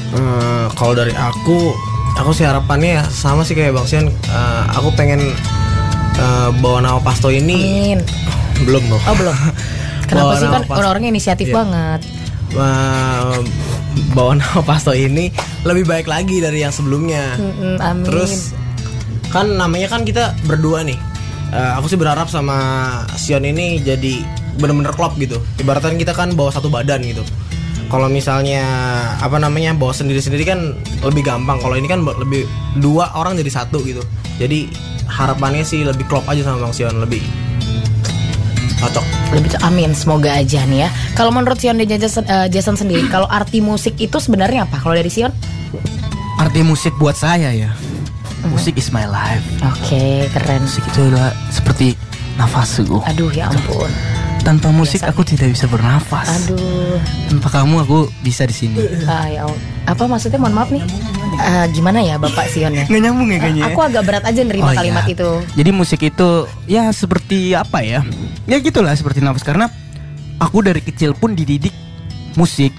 [0.09, 1.75] Eh, kalau dari aku,
[2.15, 4.07] aku sih harapannya ya sama sih kayak Bang Sian.
[4.07, 5.19] Eh, aku pengen
[6.15, 7.57] eh, bawa nama Pasto ini
[7.97, 7.99] Amin.
[8.63, 9.01] Belum loh.
[9.07, 9.35] Oh belum.
[10.09, 11.55] Kenapa bawa sih kan orang-orangnya inisiatif Iya.
[11.55, 12.01] banget.
[14.17, 15.29] bawa nama Pasto ini
[15.61, 17.37] lebih baik lagi dari yang sebelumnya.
[17.37, 18.05] Mm-mm, amin.
[18.09, 18.57] Terus
[19.29, 20.97] kan namanya kan kita berdua nih.
[21.49, 22.57] Eh, aku sih berharap sama
[23.17, 24.21] Sion ini jadi
[24.57, 25.37] bener-bener klop gitu.
[25.61, 27.21] Ibaratnya kita kan bawa satu badan gitu.
[27.89, 28.65] Kalau misalnya
[29.17, 30.73] apa namanya bawa sendiri-sendiri kan
[31.05, 31.57] lebih gampang.
[31.61, 32.49] Kalau ini kan lebih
[32.81, 34.01] dua orang jadi satu gitu.
[34.41, 34.69] Jadi
[35.05, 37.21] harapannya sih lebih klop aja sama Bang Sion lebih
[38.79, 39.05] cocok.
[39.29, 40.89] lebih amin semoga aja nih ya.
[41.13, 44.79] Kalau menurut Sion dan Jason, eh, Jason sendiri, kalau arti musik itu sebenarnya apa?
[44.79, 45.29] Kalau dari Sion?
[46.35, 47.69] Arti musik buat saya ya.
[48.47, 49.43] Musik is my life.
[49.61, 50.63] Oke, keren.
[50.63, 51.99] Musik itu adalah seperti
[52.35, 53.03] nafasku.
[53.03, 53.91] Aduh ya ampun.
[54.39, 56.47] Tanpa musik Biasa aku tidak bisa bernafas.
[56.47, 56.95] Aduh.
[57.27, 58.79] Tanpa kamu aku bisa di sini.
[59.03, 59.43] Ah, ya.
[59.83, 60.39] Apa maksudnya?
[60.39, 60.83] Mohon maaf nih.
[61.35, 62.87] Ah, gimana ya Bapak Sion ya?
[62.89, 63.63] Nggak nyambung ya kayaknya.
[63.67, 64.79] Aku agak berat aja nerima Oh, iya.
[64.79, 65.29] kalimat itu.
[65.59, 66.29] Jadi musik itu
[66.65, 67.99] ya seperti apa ya?
[68.49, 69.69] Ya gitulah seperti nafas karena
[70.41, 71.71] aku dari kecil pun dididik
[72.33, 72.73] musik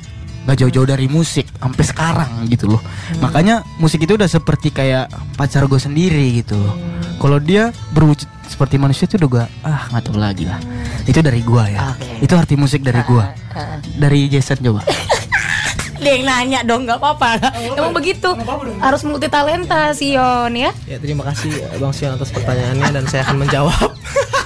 [0.48, 2.82] gak jauh-jauh dari musik sampai sekarang gitu loh.
[3.22, 5.06] Makanya musik itu udah seperti kayak
[5.38, 6.58] pacar gue sendiri gitu.
[6.58, 6.74] loh.
[7.22, 10.58] Kalau dia berwujud seperti manusia itu udah gue ah nggak tahu lagi lah.
[11.06, 11.94] Itu dari gua ya.
[11.94, 12.26] Oke.
[12.26, 13.30] Itu arti musik dari gua.
[13.54, 13.76] Ah, ah.
[13.78, 14.82] Dari Jason coba.
[16.00, 17.52] Dia yang nanya dong, nggak apa-apa.
[17.76, 18.32] Emang begitu.
[18.80, 20.72] Harus multi talenta Sion ya.
[20.88, 23.88] Ya terima kasih Bang Sion atas pertanyaannya dan saya akan menjawab.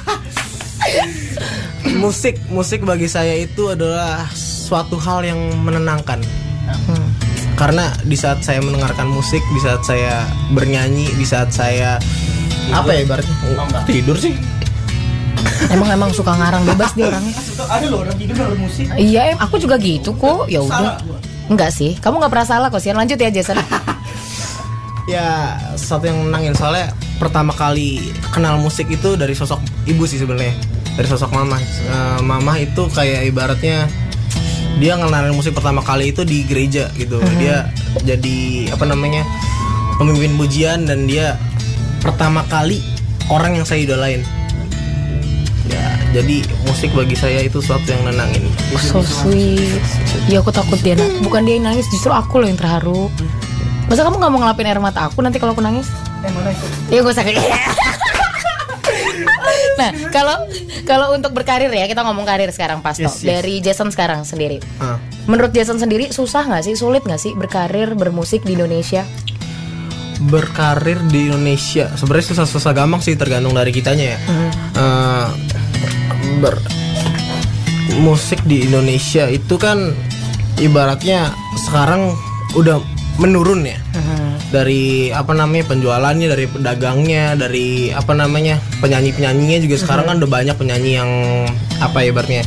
[2.04, 6.20] musik musik bagi saya itu adalah suatu hal yang menenangkan.
[6.68, 7.08] Hmm.
[7.56, 11.96] Karena di saat saya mendengarkan musik, di saat saya bernyanyi, di saat saya
[12.68, 13.34] apa ya ibaratnya
[13.88, 14.36] tidur sih.
[15.72, 17.32] Emang emang suka ngarang bebas dia orangnya.
[17.72, 18.84] Ada loh orang tidur dalam musik.
[19.00, 20.50] Iya, em, aku juga gitu kok.
[20.50, 21.00] Ya udah.
[21.48, 21.96] Enggak sih.
[21.96, 22.96] Kamu nggak pernah salah kok, Sian.
[22.96, 23.56] Lanjut ya, Jason.
[25.04, 26.88] Ya satu yang menangin soalnya
[27.20, 28.00] pertama kali
[28.32, 30.56] kenal musik itu dari sosok ibu sih sebenarnya
[30.94, 31.58] dari sosok mama.
[31.58, 33.86] Eh, mama itu kayak ibaratnya
[34.74, 37.18] dia ngenalin musik pertama kali itu di gereja gitu.
[37.38, 37.70] Dia
[38.02, 39.22] jadi apa namanya
[39.96, 41.38] pemimpin pujian dan dia
[42.02, 42.82] pertama kali
[43.30, 44.22] orang yang saya idolain.
[45.64, 48.44] Ya jadi musik bagi saya itu sesuatu yang nenangin.
[48.76, 49.80] So sweet.
[50.26, 53.08] Ya aku takut dia na- bukan dia yang nangis, justru aku loh yang terharu.
[53.84, 55.88] Masa kamu nggak mau ngelapin air mata aku nanti kalau aku nangis?
[56.88, 57.34] Iya gue sakit.
[59.74, 60.36] nah kalau
[60.84, 63.26] kalau untuk berkarir ya kita ngomong karir sekarang Pasto Yes, yes.
[63.26, 64.62] dari Jason sekarang sendiri.
[64.78, 64.96] Ah.
[65.26, 69.02] Menurut Jason sendiri susah nggak sih, sulit nggak sih berkarir bermusik di Indonesia?
[70.14, 74.18] berkarir di Indonesia sebenarnya susah-susah gampang sih tergantung dari kitanya ya
[74.72, 75.26] Eh,
[76.38, 76.54] ber
[77.98, 79.90] musik di Indonesia itu kan
[80.58, 81.34] ibaratnya
[81.66, 82.14] sekarang
[82.54, 82.78] udah
[83.18, 83.78] menurun ya
[84.54, 90.30] dari apa namanya penjualannya dari pedagangnya dari apa namanya penyanyi penyanyinya juga sekarang kan udah
[90.30, 91.10] banyak penyanyi yang
[91.82, 92.42] apa ya ibaratnya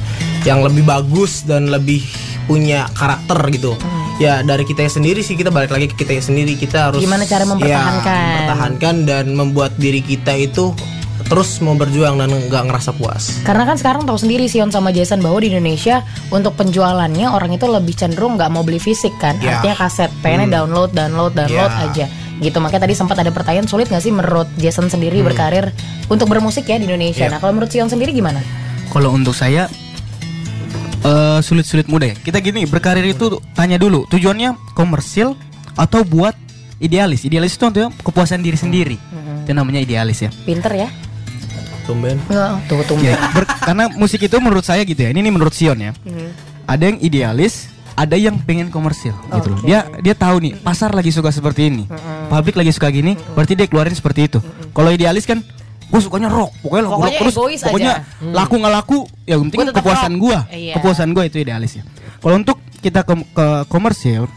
[0.48, 2.00] yang lebih bagus dan lebih
[2.48, 3.76] punya karakter gitu.
[4.18, 6.56] Ya dari kita sendiri sih kita balik lagi ke kita sendiri.
[6.56, 8.24] Kita harus Gimana cara ya, mempertahankan?
[8.24, 10.72] mempertahankan dan membuat diri kita itu
[11.28, 15.20] terus mau berjuang dan nggak ngerasa puas Karena kan sekarang tahu sendiri Sion sama Jason
[15.20, 19.60] bahwa di Indonesia untuk penjualannya orang itu lebih cenderung nggak mau beli fisik kan, Ya.
[19.60, 21.86] artinya kaset, pengennya download, download, download Ya.
[21.86, 22.06] aja.
[22.38, 25.74] Gitu makanya tadi sempat ada pertanyaan sulit nggak sih menurut Jason sendiri berkarir
[26.08, 27.28] untuk bermusik ya di Indonesia.
[27.28, 27.34] Ya.
[27.34, 28.40] Nah kalau menurut Sion sendiri gimana?
[28.88, 29.68] Kalau untuk saya
[31.04, 32.16] eh, sulit-sulit mudah ya.
[32.18, 35.34] Kita gini berkarir itu tanya dulu tujuannya komersil
[35.76, 36.34] atau buat
[36.78, 37.26] idealis.
[37.26, 38.98] Idealis itu untuk kepuasan diri sendiri.
[39.44, 40.30] Itu namanya idealis ya.
[40.46, 40.88] Pinter ya?
[41.88, 42.36] Tumben tuh.
[43.02, 45.10] Ya, ber- karena musik itu menurut saya gitu ya.
[45.10, 45.92] Ini, ini menurut Sion ya.
[46.64, 49.60] Ada yang idealis, ada yang pengen komersil gitu loh.
[49.64, 51.84] Dia dia tahu nih pasar lagi suka seperti ini,
[52.28, 54.40] publik lagi suka gini, berarti dia keluarin seperti itu.
[54.70, 55.40] Kalau idealis kan,
[55.84, 58.36] gue sukanya rock, pokoknya lagu rock Pokoknya terus, pokoknya aja.
[58.36, 60.74] laku nggak laku, ya penting Gua kepuasan gue, Iya.
[60.76, 61.84] kepuasan gue itu idealis ya.
[62.20, 64.28] Kalau untuk kita ke, ke komersil,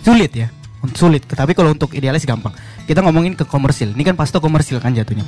[0.00, 0.48] sulit ya,
[0.92, 1.24] sulit.
[1.24, 2.52] Tapi kalau untuk idealis gampang.
[2.84, 5.24] Kita ngomongin ke komersil, ini kan pasti komersil kan jatuhnya.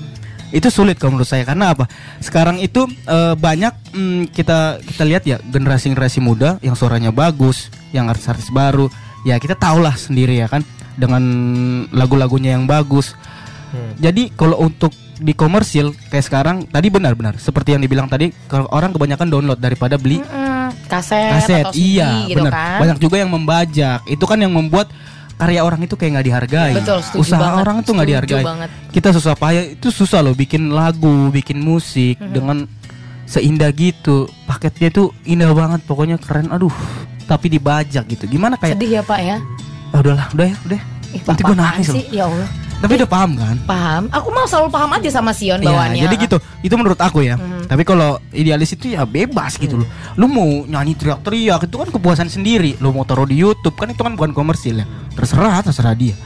[0.50, 1.86] Itu sulit kalau menurut saya karena apa?
[2.18, 8.10] Sekarang itu eh, banyak mm, kita kita lihat ya generasi-generasi muda yang suaranya bagus, yang
[8.10, 8.90] artis-artis baru,
[9.22, 11.22] ya kita tahulah sendiri ya kan dengan
[11.90, 13.14] lagu-lagunya yang bagus.
[14.02, 18.90] Jadi kalau untuk di komersil kayak sekarang tadi benar-benar seperti yang dibilang tadi kalau orang
[18.90, 22.78] kebanyakan download daripada beli Hmm, kaset, kaset atau CD iya gitu benar kan?
[22.82, 24.88] banyak juga yang membajak itu kan yang membuat
[25.40, 28.70] karya orang itu kayak nggak dihargai Betul, usaha banget, orang tuh nggak dihargai banget.
[28.92, 32.32] kita susah payah itu susah loh bikin lagu bikin musik Mm-hmm.
[32.32, 32.58] dengan
[33.24, 36.74] seindah gitu paketnya tuh indah banget pokoknya keren aduh
[37.24, 39.36] tapi dibajak gitu gimana kayak Sedih ya Pak ya?
[39.88, 42.04] ah, udahlah udah ya udah Ih, nanti gue nangis loh sih?
[42.10, 42.48] Ya Allah.
[42.80, 43.56] Tapi udah paham kan?
[43.68, 44.02] Paham?
[44.08, 46.02] Aku mau selalu paham aja sama Sion Iya, bawaannya.
[46.08, 46.36] jadi gitu.
[46.64, 47.36] Itu menurut aku ya.
[47.36, 47.68] Hmm.
[47.68, 49.88] Tapi kalau idealis itu ya bebas gitu loh.
[50.16, 52.80] Lu mau nyanyi teriak-teriak itu kan kepuasan sendiri.
[52.80, 54.86] Lu mau taruh di YouTube kan itu kan bukan komersil ya.
[55.12, 56.16] Terserah, terserah dia.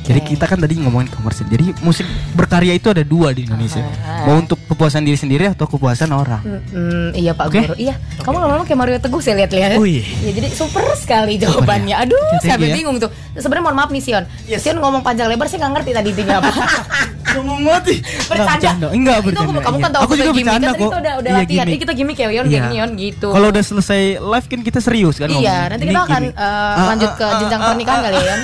[0.00, 1.44] Jadi kita kan tadi ngomongin komersil.
[1.52, 3.84] Jadi musik berkarya itu ada dua di Indonesia.
[4.00, 4.24] Ah.
[4.24, 6.40] Mau untuk kepuasan diri sendiri atau kepuasan orang.
[6.72, 7.60] Hmm, iya Pak Oke.
[7.60, 7.74] Guru.
[7.76, 9.76] Iya, kamu lama-lama kayak Mario Teguh saya lihat-lihat.
[9.76, 10.04] Wih.
[10.24, 11.94] Ya, jadi super sekali jawabannya.
[12.08, 12.76] Aduh, Thank saya you ya.
[12.80, 13.12] bingung tuh.
[13.36, 14.24] Sebenarnya mohon maaf nih Sion.
[14.48, 16.50] Sion ngomong panjang lebar saya nggak ngerti tadi intinya apa.
[17.32, 17.96] Ngomong mati.
[18.30, 18.70] bercanda.
[18.92, 19.60] Enggak bercanda.
[19.64, 19.96] kamu kan iya.
[19.96, 20.80] tahu Aku juga gimmick, bercanda kan kok.
[20.84, 21.66] Itu udah udah Iya, latihan.
[21.68, 22.62] Ini kita gimmick ya, Yon, Iya.
[22.76, 23.28] Yon gitu.
[23.32, 27.10] Kalau udah selesai live kan kita serius kan Iya, nanti kita akan eh, Ah, lanjut
[27.12, 28.40] ah, ke ah, jenjang ah, pernikahan ah, kali ya, Yon.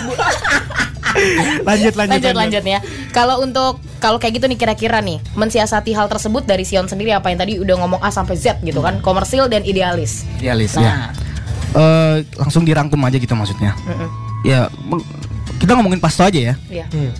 [1.69, 2.79] Lanjut lanjut lanjut lanjut ya.
[3.11, 7.29] Kalau untuk kalau kayak gitu nih kira-kira nih mensiasati hal tersebut dari Sion sendiri apa
[7.29, 10.23] yang tadi udah ngomong A sampai Z gitu kan, komersil dan idealis.
[10.37, 10.83] Idealis Nah.
[10.83, 10.95] ya.
[11.71, 13.77] Eh, langsung dirangkum aja gitu maksudnya.
[13.83, 14.09] Mm-mm.
[14.41, 14.71] Ya,
[15.57, 16.55] kita ngomongin pasto aja ya.
[16.69, 16.87] Iya.
[16.89, 17.13] Hmm.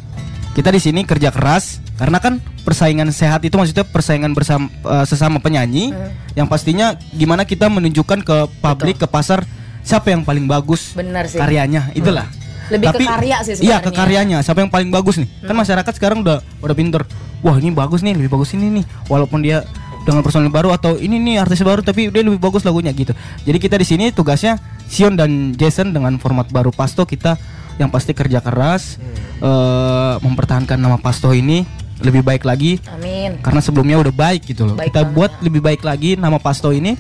[0.51, 5.37] Kita di sini kerja keras karena kan persaingan sehat itu maksudnya persaingan bersama eh, sesama
[5.37, 6.11] penyanyi Hmm.
[6.35, 9.43] yang pastinya gimana kita menunjukkan ke publik ke pasar
[9.81, 11.37] siapa yang paling bagus Benar sih.
[11.37, 12.25] karyanya itulah.
[12.69, 13.85] Lebih ke karya sih Iya, sebenarnya.
[13.85, 14.39] ke karyanya.
[14.45, 15.29] Siapa yang paling bagus nih?
[15.45, 17.03] Kan masyarakat sekarang udah udah pinter.
[17.41, 18.85] Wah, ini bagus nih, lebih bagus ini nih.
[19.07, 19.63] Walaupun dia
[20.03, 23.13] dengan personil baru atau ini nih artis baru tapi dia lebih bagus lagunya gitu.
[23.45, 24.57] Jadi kita di sini tugasnya
[24.89, 27.37] Sion dan Jason dengan format baru Pasto kita
[27.77, 28.97] yang pasti kerja keras
[29.39, 31.63] eh, mempertahankan nama Pasto ini
[31.99, 33.43] lebih baik lagi Amin.
[33.43, 34.81] karena sebelumnya udah baik gitu loh.
[34.81, 35.15] Baik kita banget.
[35.15, 36.97] buat lebih baik lagi nama Pasto ini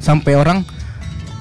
[0.00, 0.64] sampai orang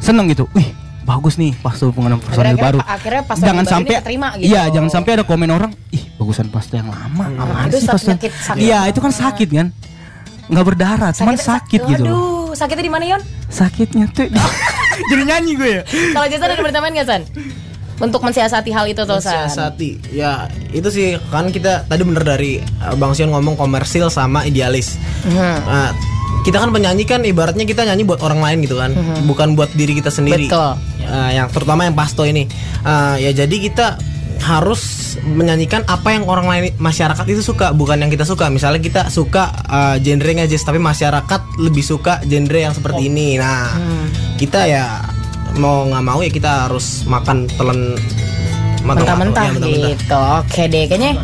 [0.04, 0.50] seneng gitu.
[0.52, 0.76] Wih,
[1.12, 2.80] bagus nih Pasto pengenam personil Akhirnya- baru.
[2.82, 4.48] akhirnya Pasto jangan baru sampai ini keterima gitu.
[4.48, 7.26] Iya, jangan sampai ada komen orang, ih bagusan Pasto yang lama.
[7.34, 8.62] Apaan Itu sih sakit- sakit.
[8.62, 9.68] Iya, itu kan sakit kan.
[10.44, 12.04] nggak berdarah, cuman sakit gitu.
[12.04, 13.22] Aduh, sakitnya di mana Yon?
[13.48, 14.28] Sakitnya tuh
[15.10, 15.84] jadi nyanyi gue ya.
[16.12, 17.24] Kalau Jason ada berteman nggak San?
[17.98, 19.48] Untuk mensiasati hal itu tuh San.
[19.48, 24.44] Mensiasati ya itu sih kan kita tadi bener dari uh, Bang Sion ngomong komersil sama
[24.44, 25.00] idealis.
[25.24, 25.40] Mhm.
[25.62, 25.96] Nah,
[26.42, 28.92] kita kan penyanyi kan ibaratnya kita nyanyi buat orang lain gitu kan,
[29.30, 30.50] bukan buat diri kita sendiri.
[30.50, 30.74] Betul.
[31.06, 32.50] Uh, yang terutama yang pasto ini,
[32.82, 34.02] Uh, ya jadi kita
[34.42, 38.50] harus menyanyikan apa yang orang lain masyarakat itu suka, bukan yang kita suka.
[38.50, 43.38] Misalnya kita suka uh, genrenya jazz, tapi masyarakat lebih suka genre yang seperti ini.
[43.38, 44.10] Nah, Hmm.
[44.42, 44.98] kita ya
[45.62, 47.94] mau nggak mau ya kita harus makan telan
[48.82, 50.18] Mentah-mentah Ya, gitu.
[50.42, 51.22] Oke deh, kayaknya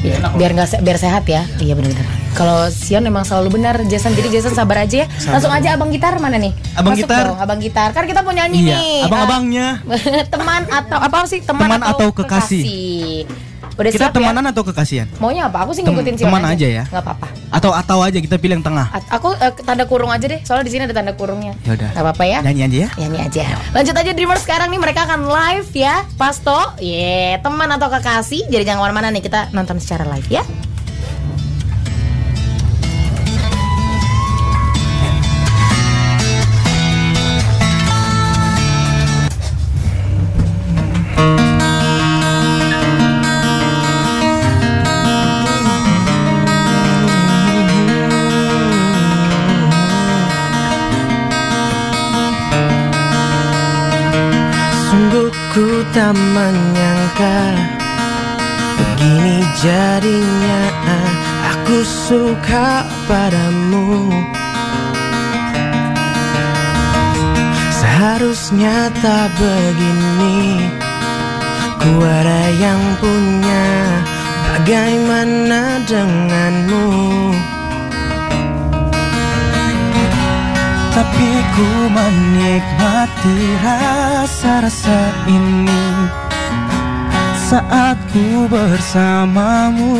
[0.00, 1.44] Bi- biar nggak biar sehat ya.
[1.60, 2.08] Iya benar-benar.
[2.30, 5.06] Kalau Sion memang selalu benar, Jason jadi Jason sabar aja ya.
[5.26, 6.54] Langsung aja abang gitar mana nih?
[6.72, 7.24] Abang Masuk gitar.
[7.26, 7.88] dong, abang gitar.
[7.90, 8.98] Kan kita mau nyanyi Iya, nih.
[9.04, 9.66] abang-abangnya.
[10.32, 11.40] Teman atau apa sih?
[11.40, 13.26] Teman, Teman atau kekasih.
[13.70, 14.52] Udah Kita siap temanan ya?
[14.52, 15.08] atau kekasihan?
[15.16, 15.64] Maunya apa?
[15.64, 16.84] Aku sih Tem- ngikutin Sion teman aja ya.
[16.86, 17.26] Nggak apa-apa.
[17.50, 18.86] Atau atau aja kita pilih yang tengah.
[18.88, 20.36] A- Aku eh, tanda kurung aja deh.
[20.42, 21.56] Soalnya di sini ada tanda kurungnya.
[21.62, 21.88] Ya udah.
[21.90, 22.38] Nggak apa-apa ya.
[22.42, 22.88] Nyanyi aja ya.
[22.98, 23.42] Nyanyi aja.
[23.72, 26.04] Lanjut aja Dreamers sekarang nih mereka akan live ya.
[26.14, 28.46] Pasto, ye teman atau kekasih.
[28.46, 30.44] Jadi jangan ke mana-mana nih kita nonton secara live ya.
[55.90, 57.38] Tak menyangka
[58.80, 60.62] Begini jadinya.
[61.56, 64.12] Aku suka padamu.
[67.72, 70.68] Seharusnya tak begini.
[71.80, 73.68] Ku ada yang punya.
[74.52, 76.88] Bagaimana denganmu
[81.00, 85.00] Tapi ku menikmati rasa-rasa
[85.32, 85.84] ini
[87.40, 89.96] Saat ku bersamamu.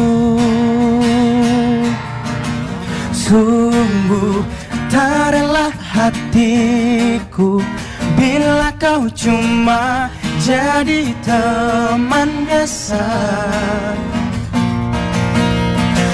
[3.16, 4.44] Sungguh
[4.92, 7.64] tak rela hatiku
[8.20, 10.12] Bila kau cuma
[10.44, 13.08] jadi teman biasa.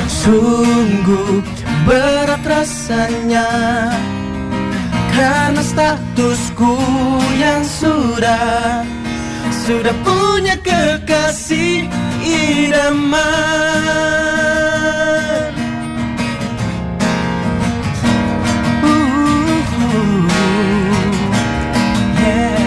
[0.07, 1.43] Sungguh
[1.83, 3.51] berat rasanya
[5.17, 6.77] Karena statusku
[7.41, 8.85] yang sudah
[9.65, 11.89] Sudah punya kekasih
[12.21, 13.25] idaman
[18.85, 20.29] Uh,
[22.21, 22.61] yeah.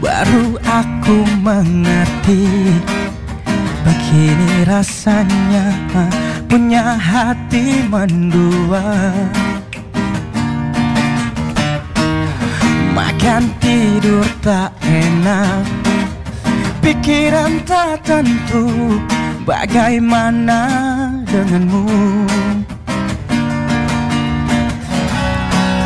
[0.00, 2.48] Baru aku mengerti
[3.84, 5.68] Begini rasanya
[6.54, 9.10] punya hati mendua.
[12.94, 15.66] Makan tidur tak enak
[16.78, 19.02] Pikiran tak tentu
[19.42, 20.70] Bagaimana
[21.26, 21.90] denganmu.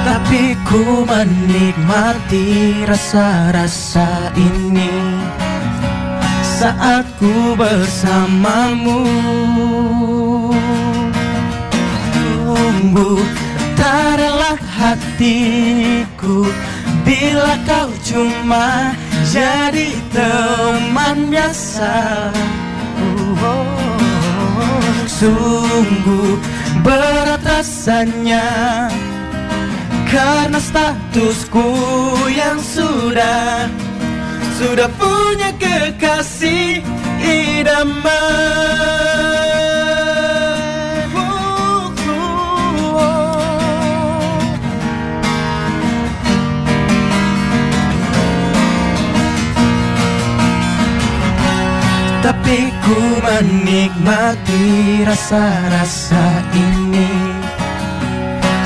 [0.05, 5.17] Tapi ku menikmati rasa-rasa ini
[6.45, 9.01] Saat ku bersamamu
[13.75, 16.47] Tak rela hatiku.
[17.03, 18.93] Bila kau cuma
[19.33, 22.31] jadi teman biasa
[25.09, 26.39] Sungguh
[26.87, 28.47] berat rasanya.
[30.09, 31.69] Karena statusku
[32.33, 33.69] yang sudah
[34.57, 36.81] Sudah punya kekasih
[37.21, 39.28] idaman
[53.39, 57.07] menikmati rasa-rasa ini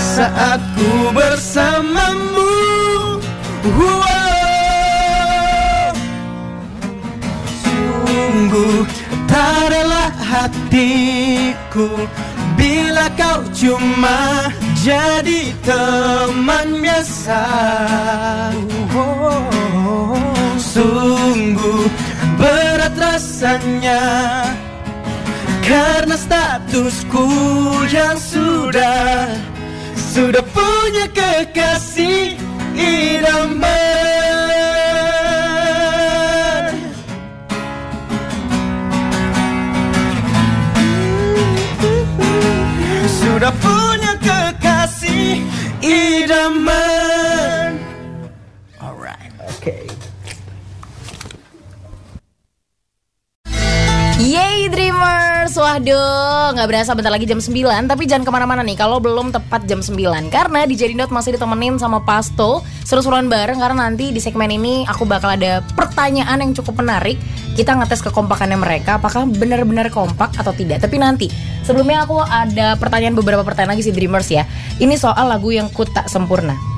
[0.01, 2.53] Saat ku bersamamu.
[7.65, 8.85] Sungguh
[9.29, 12.09] tak rela hatiku
[12.57, 17.45] Bila kau cuma jadi teman biasa.
[20.59, 21.87] Sungguh
[22.39, 24.03] berat rasanya
[25.63, 27.27] Karena statusku
[27.87, 29.31] yang sudah
[30.13, 32.37] Sudah punya kekasih
[32.77, 33.73] idaman.
[43.09, 45.41] Sudah punya kekasih
[45.81, 46.92] idaman
[55.73, 59.65] Waduh nggak berasa bentar lagi jam 9 Tapi jangan ke mana-mana nih Kalau belum tepat
[59.65, 59.97] jam 9
[60.29, 65.09] Karena di Jadi masih ditemenin sama Pasto Seru-seruan bareng Karena nanti di segmen ini Aku
[65.09, 67.17] bakal ada pertanyaan yang cukup menarik.
[67.57, 70.85] Kita ngetes kekompakannya mereka Apakah benar-benar kompak atau tidak.
[70.85, 71.33] Tapi nanti
[71.65, 74.45] Sebelumnya aku ada pertanyaan Beberapa pertanyaan lagi sih Dreamers ya.
[74.77, 76.72] Ini soal lagu yang ku tak sempurna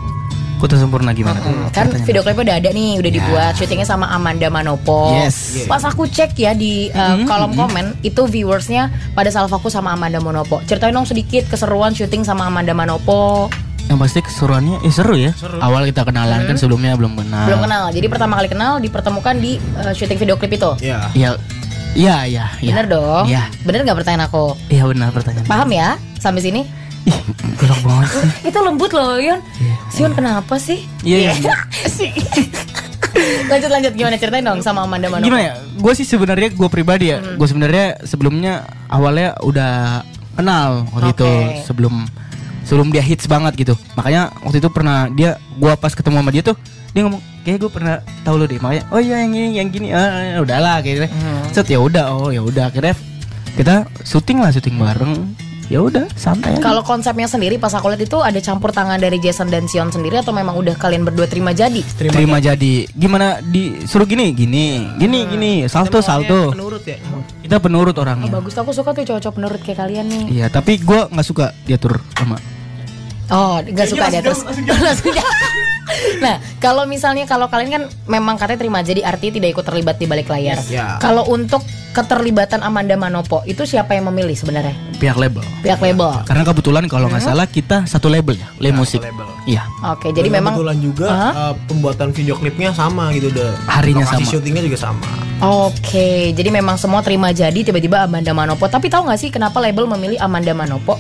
[0.65, 1.53] Tak sempurna gimana tuh?
[1.71, 3.17] Kan video klipnya udah ada nih, udah Ya.
[3.21, 5.13] dibuat syutingnya sama Amanda Manopo.
[5.13, 5.69] Yes.
[5.69, 10.19] Pas aku cek ya di uh, kolom komen itu viewersnya pada salah fokus sama Amanda
[10.19, 10.65] Manopo.
[10.65, 13.53] Ceritain dong sedikit keseruan syuting sama Amanda Manopo.
[13.87, 15.31] Yang pasti keseruannya eh seru ya.
[15.61, 17.45] Awal kita kenalan kan sebelumnya belum kenal.
[17.45, 17.85] Belum kenal.
[17.93, 20.71] Jadi pertama kali kenal dipertemukan di uh, syuting video klip itu.
[20.81, 21.13] Ya.
[21.13, 21.37] Iya.
[21.95, 22.73] Iya, iya, iya.
[22.75, 23.25] Bener dong.
[23.31, 23.47] Iya.
[23.63, 24.59] Bener nggak pertanyaan aku?
[24.67, 25.47] Iya benar pertanyaan.
[25.47, 26.67] Paham ya sampai sini?
[27.05, 27.19] Ih,
[27.61, 28.49] gelap banget sih.
[28.49, 29.41] Itu lembut loh, Yon.
[29.93, 30.89] Sion kenapa sih?
[31.05, 31.55] Iya, iya.
[31.85, 32.11] Sih.
[33.47, 35.29] lanjut lanjut gimana ceritain dong sama Amanda Manopo.
[35.31, 35.55] Gimana ya?
[35.79, 37.23] Gue sih sebenarnya gue pribadi ya.
[37.39, 40.03] Gue sebenarnya sebelumnya awalnya udah
[40.35, 41.23] kenal waktu Oke.
[41.23, 41.31] itu
[41.63, 41.95] sebelum
[42.67, 43.75] sebelum dia hits banget gitu.
[43.95, 46.57] Makanya waktu itu pernah dia gue pas ketemu sama dia tuh
[46.91, 49.89] dia ngomong kayak gue pernah tahu lo deh makanya oh iya yang ini yang gini
[49.95, 51.09] ah udahlah kayak gitu.
[51.55, 52.99] Set ya udah oh ya udah akhirnya
[53.55, 55.13] kita syuting lah syuting bareng
[55.69, 56.63] ya udah santai aja.
[56.63, 60.21] Kalau konsepnya sendiri pas aku lihat itu ada campur tangan dari Jason dan Sion sendiri
[60.21, 61.81] atau memang udah kalian berdua terima jadi?
[61.95, 66.99] terima, jadi gimana disuruh gini gini gini gini salto salto Penurut ya.
[67.41, 70.25] kita penurut Oh, orangnya bagus aku suka tuh cowok-cowok penurut kayak kalian nih.
[70.35, 72.37] iya tapi gua nggak suka diatur sama
[73.29, 74.45] Oh, nggak suka dia terus.
[74.45, 75.37] Langsung jalan.
[76.25, 80.05] nah, kalau misalnya kalau kalian kan memang katanya terima jadi artinya tidak ikut terlibat di
[80.05, 80.61] balik layar.
[80.61, 80.97] Yes, ya.
[80.97, 81.61] Kalau untuk
[81.95, 84.75] keterlibatan Amanda Manopo itu siapa yang memilih sebenarnya?
[84.95, 86.11] pihak label Pihak label.
[86.25, 89.27] karena kebetulan kalau nggak salah kita satu label ya Le musik label.
[89.45, 93.53] iya Oke, jadi Dan memang kebetulan juga uh, pembuatan video klipnya sama gitu deh.
[93.69, 94.33] Harinya Lokasi sama.
[94.33, 95.07] syutingnya juga sama.
[95.39, 98.65] Oke, jadi memang semua terima jadi tiba-tiba Amanda Manopo.
[98.65, 100.97] Tapi tahu nggak sih kenapa label memilih Amanda Manopo?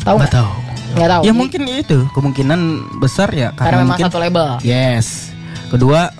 [0.00, 0.32] Tahu nggak nggak?
[0.32, 0.50] tahu
[0.94, 1.22] Nggak tahu.
[1.22, 2.60] ya mungkin itu kemungkinan
[2.98, 4.46] besar ya karena karena, memang mungkin satu label.
[4.62, 5.34] yes
[5.68, 6.14] kedua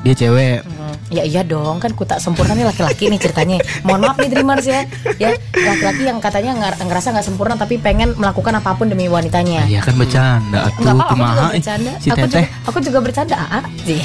[0.00, 3.58] dia cewek Hmm, Ya iya dong kan ku tak sempurna nih laki-laki nih ceritanya.
[3.86, 4.82] Mohon maaf nih Dreamers ya.
[5.16, 9.66] Ya laki-laki yang katanya ngerasa nggak sempurna tapi pengen melakukan apa pun demi wanitanya.
[9.66, 11.92] iya kan bercanda tuh Enggak apa, aku juga eh, bercanda.
[11.98, 13.34] si aku juga, aku juga bercanda.
[13.36, 13.60] Aa.
[13.82, 14.02] Sih.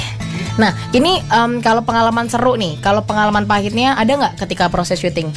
[0.52, 5.30] Nah, ini em, kalau pengalaman seru nih, kalau pengalaman pahitnya ada nggak ketika proses syuting?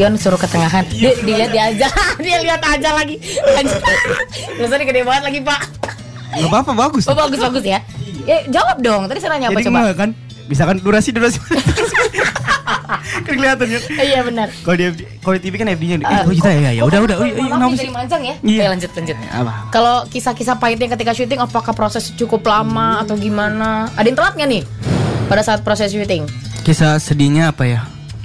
[0.00, 0.80] Sion suruh ke tengahan.
[0.88, 3.20] Dia, dilihat dia aja, dia lihat aja lagi.
[4.56, 5.60] Tulisannya gede banget lagi, Pak.
[6.30, 7.84] nggak apa-apa bagus Oh, bagus bagus ya.
[8.24, 9.04] Ya, jawab dong.
[9.04, 9.78] Tadi saya nanya apa jadi coba?
[9.84, 10.10] nggak kan
[10.46, 11.36] bisa kan durasi durasi
[13.26, 13.82] Kelihatan kan?
[13.92, 14.48] Iya benar.
[14.56, 14.84] Kalau di
[15.18, 17.34] kalau di TV kan FB-nya Ah, eh, oh kita ya ya udah udah Oh, iya
[17.36, 18.34] iya, maaf jadi manjang ya.
[18.40, 18.56] Iya.
[18.56, 19.16] Oke, lanjut lanjut.
[19.28, 19.52] Apa?
[19.68, 23.90] Kalau kisah-kisah pahitnya ketika syuting apakah proses cukup lama atau gimana?
[23.94, 24.62] Ada yang telat nggak nih
[25.26, 26.24] pada saat proses syuting?
[26.62, 27.80] Kisah sedihnya apa ya?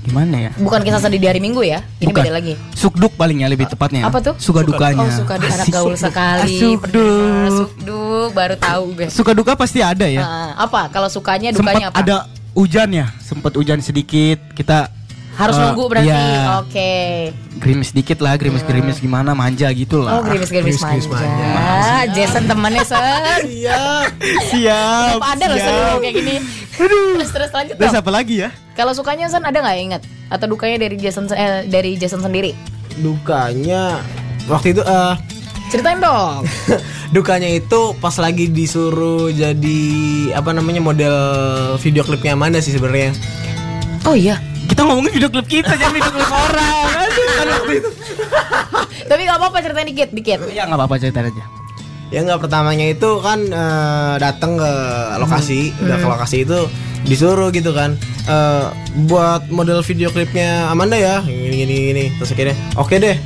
[0.05, 0.51] Gimana ya?
[0.55, 1.81] Bukan kisah sedih di hari Minggu ya?
[1.97, 2.21] Ini Bukan.
[2.21, 2.53] beda lagi.
[2.71, 4.05] Sukduk palingnya lebih tepatnya.
[4.05, 4.33] Apa tuh?
[4.37, 5.01] Suka dukanya.
[5.01, 5.73] Oh suka anak Asik.
[5.73, 6.55] gaul sekali.
[6.55, 7.49] Sukduk.
[7.51, 9.07] Sukduk baru tahu gue.
[9.09, 10.21] Suka duka pasti ada ya.
[10.21, 10.87] Ah, apa?
[10.87, 11.97] Kalau sukanya Sempat dukanya apa?
[11.99, 12.15] ada
[12.53, 14.39] hujan ya, sempat hujan sedikit.
[14.53, 14.93] Kita
[15.35, 16.09] Harus eh, nunggu berarti.
[16.09, 16.59] iya.
[16.63, 16.93] Oke.
[17.55, 20.19] gerimis dikit lah, gerimis-gerimis gimana, manja gitu Oh lah.
[20.27, 22.03] gerimis-gerimis Gerimis-gerimis manja.
[22.11, 23.41] Jason temennya Sen.
[23.63, 23.83] Iya.
[24.51, 25.15] Siap.
[25.19, 25.71] Apa ada loh siap.
[25.71, 26.35] seru kayak gini.
[26.75, 28.49] Terus terus lanjut Terus apa lagi ya?
[28.75, 30.01] Kalau sukanya Sen ada nggak ingat?
[30.27, 32.51] Atau dukanya dari Jason eh, dari Jason sendiri?
[32.99, 34.03] Dukanya
[34.47, 35.15] waktu itu eh
[35.65, 36.45] Ceritain dong.
[37.15, 39.81] dukanya itu pas lagi disuruh jadi
[40.37, 41.17] apa namanya model
[41.81, 43.15] video klipnya Amanda sih sebenarnya.
[44.05, 44.37] Oh iya.
[44.65, 46.87] Kita ngomongin video klip kita, jangan video klip orang.
[46.99, 47.89] Aduh, kan waktu itu.
[49.05, 50.39] Tapi nggak apa-apa ceritain dikit dikit.
[50.49, 51.43] Ya nggak apa-apa ceritain aja.
[52.13, 54.71] Ya nggak pertamanya itu kan eh, datang ke
[55.21, 56.59] lokasi, udah ke lokasi itu
[57.05, 57.97] disuruh gitu kan.
[58.25, 58.65] Eh,
[59.05, 62.05] buat model video klipnya Amanda ya gini gini gini.
[62.17, 63.17] Terus akhirnya oke deh.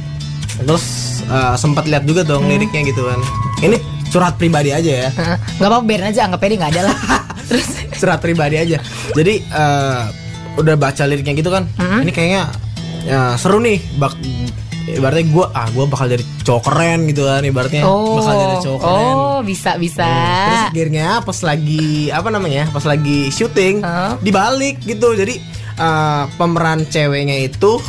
[0.63, 0.85] Terus
[1.27, 3.19] eh, sempat lihat juga dong liriknya gitu kan.
[3.63, 3.77] Ini
[4.09, 5.09] surat pribadi aja ya.
[5.59, 6.97] Nggak apa-apa biarin aja anggap aja nggak ada lah.
[7.49, 7.67] Terus?
[7.99, 8.77] Surat pribadi aja.
[9.15, 10.03] Jadi eh,
[10.57, 11.69] udah baca liriknya gitu kan
[12.01, 12.49] ini kayaknya
[13.05, 14.17] ya, seru nih bak
[14.89, 18.79] ibaratnya gue ah gue bakal jadi cowok keren gitu kan ibaratnya oh bakal jadi cowok
[18.81, 20.05] keren oh bisa bisa.
[20.05, 22.67] Terus akhirnya pas lagi apa namanya?
[22.71, 24.19] Pas lagi syuting Hah?
[24.21, 25.15] dibalik gitu.
[25.15, 25.39] Jadi
[25.79, 27.79] eh, pemeran ceweknya itu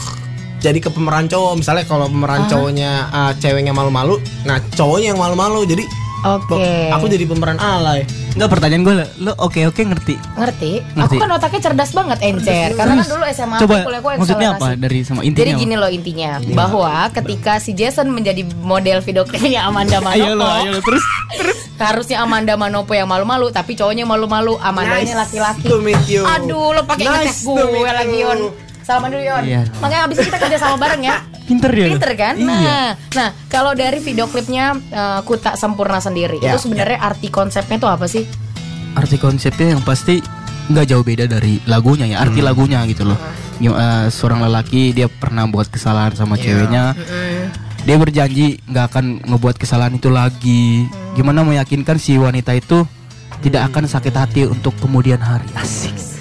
[0.60, 1.60] jadi ke pemeran cowok.
[1.60, 5.66] Misalnya kalau pemeran cowoknya eh, ceweknya malu-malu, nah cowoknya yang malu-malu.
[5.66, 5.84] Jadi
[6.20, 6.92] Oke.
[6.92, 8.04] aku jadi pemeran alay.
[8.30, 10.14] Enggak pertanyaan gue, lo oke oke ngerti.
[10.36, 10.70] ngerti.
[10.94, 11.10] Ngerti.
[11.10, 12.68] Aku kan otaknya cerdas banget encer.
[12.72, 15.40] Karena kan dulu SMA aku Coba kuliah aku maksudnya apa dari sama intinya?
[15.40, 15.60] Jadi apa?
[15.60, 20.46] gini loh intinya bahwa ketika si Jason menjadi model video klipnya Amanda Manopo, Ayo lo,
[20.46, 21.04] ayo lo terus.
[21.76, 25.66] harusnya Amanda Manopo yang malu-malu, tapi cowoknya malu-malu, Amanda ini Nice laki-laki.
[25.66, 26.22] to meet you.
[26.22, 28.38] Aduh, lo pakai ngetes Nice meet gue lagi Yon.
[28.80, 29.42] Salaman dulu Yon.
[29.44, 29.62] Iya.
[29.78, 31.16] Makanya abis ini kita kerja sama bareng ya.
[31.50, 31.90] Pinter dia.
[31.90, 31.98] lo.
[31.98, 32.34] Pinter kan?
[32.38, 32.46] Iya.
[32.46, 37.76] Nah, nah kalau dari video klipnya eh, Kuta Sempurna sendiri, Ya, itu sebenarnya arti konsepnya
[37.76, 38.22] tuh apa sih?
[38.94, 40.22] Arti konsepnya yang pasti
[40.70, 42.22] nggak jauh beda dari lagunya ya.
[42.22, 43.18] Arti lagunya gitu loh.
[43.58, 46.94] Gim- eh, seorang lelaki dia pernah buat kesalahan sama ceweknya.
[47.80, 50.86] Dia berjanji nggak akan ngebuat kesalahan itu lagi.
[51.18, 52.86] Gimana meyakinkan si wanita itu
[53.40, 55.48] tidak akan sakit hati untuk kemudian hari.
[55.56, 56.19] Asik.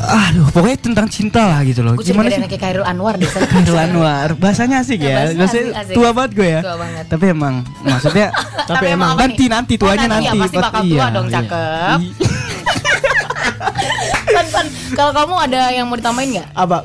[0.00, 1.94] Aduh, pokoknya tentang cinta lah gitu loh.
[1.94, 2.40] Gimana kayak sih?
[2.42, 3.30] anaknya Kairul Anwar deh.
[3.52, 5.94] Kairul Anwar bahasanya asik Ya, ya, bahasanya asik, asik.
[5.94, 6.60] tua banget gue ya.
[6.64, 7.04] Tua banget.
[7.06, 8.26] Tapi emang maksudnya
[8.70, 11.06] Tapi emang apa nanti nanti Oh, tuanya nanti ya, nanti, pasti Pas- bakal tua iya,
[11.10, 11.34] dong, iya.
[11.36, 11.98] cakep.
[12.00, 12.28] Iya.
[14.50, 16.48] San, kalau kamu ada yang mau ditambahin nggak?
[16.54, 16.78] Apa?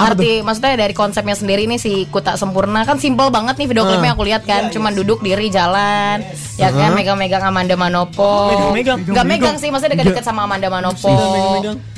[0.00, 3.84] Apa Arti maksudnya dari konsepnya sendiri nih si Kuta Sempurna kan simple banget nih video
[3.84, 6.24] klipnya aku lihat kan, cuman duduk diri jalan,
[6.56, 8.48] ya kan megang-megang Amanda Manopo.
[8.72, 8.98] megang-megang.
[9.04, 11.12] Nggak megang sih, maksudnya dekat-dekat sama Amanda Manopo.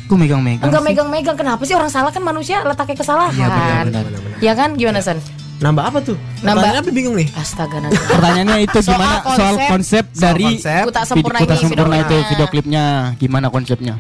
[0.03, 0.67] Gue megang-megang.
[0.67, 3.33] Enggak megang-megang kenapa sih orang salah kan manusia letaknya kesalahan.
[3.33, 5.23] Iya, benar, benar, benar, Ya kan gimana San?
[5.63, 6.19] Nambah apa tuh?
[6.43, 7.29] Nambah- Pertanyaannya apa bingung nih?
[7.33, 7.95] Astaga nanti.
[7.95, 10.85] Pertanyaannya itu Soal gimana soal konsep- konsep soal dari konsep.
[10.85, 12.85] Kuta vid- Sempurna Kuta ini sempurna video itu video klipnya
[13.17, 13.95] gimana konsepnya?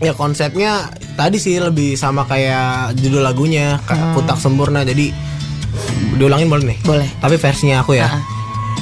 [0.00, 5.12] Ya konsepnya tadi sih lebih sama kayak judul lagunya kayak Kutak Sempurna jadi
[6.16, 6.78] diulangin boleh nih.
[6.84, 7.08] Boleh.
[7.20, 8.08] Tapi versinya aku ya.
[8.08, 8.24] Ah.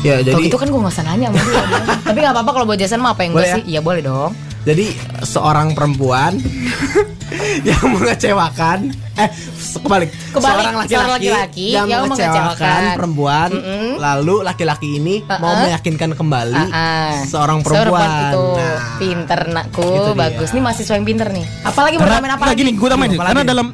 [0.06, 1.64] Ya jadi gitu kan gue gak usah nanya sama dia.
[2.06, 3.56] Tapi gak apa-apa kalau buat Jason mah apa yang Boleh enggak ya?
[3.58, 3.64] sih?
[3.66, 4.30] Iya boleh dong.
[4.68, 4.86] Jadi
[5.24, 6.36] seorang perempuan
[7.68, 9.30] yang mengecewakan eh
[9.74, 12.82] kebalik, Kebalik, seorang seorang laki-laki yang, yang mengecewakan mengecewakan.
[12.94, 13.50] perempuan
[13.96, 15.64] lalu laki-laki ini mau Uh-uh.
[15.64, 17.12] meyakinkan kembali Ah, ah.
[17.24, 20.20] seorang perempuan, itu Nah, pinter nakku, itu dia.
[20.20, 20.48] bagus.
[20.52, 21.44] Nih mahasiswa yang pinter nih.
[21.62, 22.58] Apalagi mau tambahin apa lagi?
[22.58, 23.66] gini, gue tambahin Apa karena dalam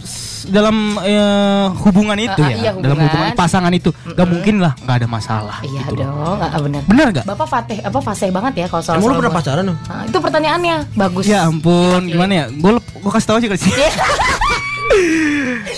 [0.49, 3.09] dalam eh, hubungan itu ah, ya, iya, dalam hubungan.
[3.09, 5.57] hubungan pasangan itu nggak mungkin lah nggak ada masalah.
[5.64, 6.82] Iya gitu dong, ah, benar.
[6.84, 7.24] Bener nggak?
[7.28, 9.78] Bapak Fatih, apa fasih banget ya kalau soal Emang lu pernah pacaran dong?
[9.88, 11.24] Ah, itu pertanyaannya bagus.
[11.24, 12.45] Ya ampun, gimana ya?
[12.53, 13.72] Gue gue kasih tahu aja kali sih.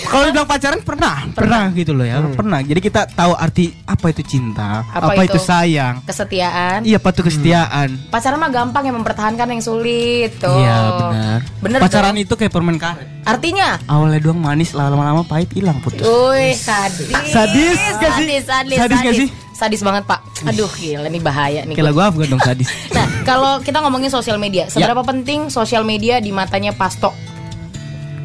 [0.07, 2.59] Kalau dibilang pacaran pernah, pernah gitu loh ya, pernah.
[2.59, 5.35] Jadi kita tahu arti apa itu cinta, Apa apa, itu?
[5.35, 6.79] itu sayang, Kesetiaan.
[6.83, 7.89] iya apa itu kesetiaan.
[8.07, 10.51] Pacaran mah gampang yang mempertahankan yang sulit tuh.
[10.53, 11.39] Iya benar.
[11.59, 12.23] Bener Pacaran dong.
[12.23, 13.07] itu kayak permen karet.
[13.23, 16.03] Artinya Awalnya doang manis, lama-lama pahit hilang putus.
[16.03, 17.11] Wih, sadis.
[17.27, 18.27] Sadis nggak sih?
[18.27, 19.29] Sadis, sadis, Sadis nggak sih?
[19.51, 20.21] Sadis banget, Pak.
[20.45, 21.73] Aduh, gila ini bahaya nih.
[21.73, 22.69] Kayak lagu Afgan dong sadis.
[22.89, 24.39] Nah, kalau kita ngomongin sosial Ya.
[24.39, 27.11] media, seberapa penting sosial media di matanya Pasto?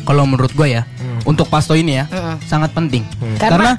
[0.03, 0.83] Kalau menurut gue ya,
[1.23, 2.37] untuk Pasto ini ya, Mm-mm.
[2.43, 3.07] sangat penting.
[3.37, 3.73] Karena- Karena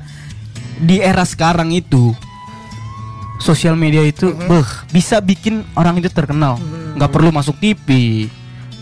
[0.75, 2.15] di era sekarang itu
[3.37, 6.55] sosial media itu beh, bisa bikin orang itu terkenal.
[6.93, 7.89] nggak perlu masuk TV,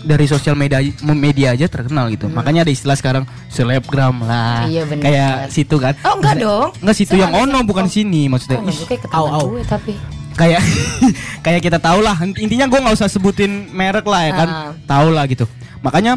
[0.01, 2.27] dari sosial media media aja terkenal gitu.
[2.27, 4.65] Makanya ada istilah sekarang selebgram lah.
[4.65, 4.69] Hmm.
[4.69, 5.01] Iya, bener.
[5.01, 5.93] Kayak situ kan.
[6.03, 6.69] Oh enggak dong.
[6.77, 7.65] Enggak situ Saya yang ono sih.
[7.65, 7.91] bukan Oh.
[7.91, 8.59] sini maksudnya.
[8.59, 9.45] Oh, maksudnya Au, ketahuan au.
[9.49, 9.93] gue tapi
[10.31, 10.61] kayak
[11.45, 14.71] kayak kita tahu lah intinya gue nggak usah sebutin merek lah ya kan Ah.
[14.85, 15.43] tahu lah gitu
[15.79, 16.15] makanya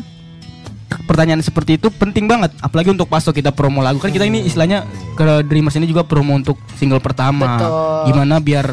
[1.03, 4.87] pertanyaan seperti itu penting banget apalagi untuk pas kita promo lagu kan kita ini istilahnya
[5.13, 7.73] ke Dreamers ini juga promo untuk single pertama Betul.
[8.09, 8.67] gimana biar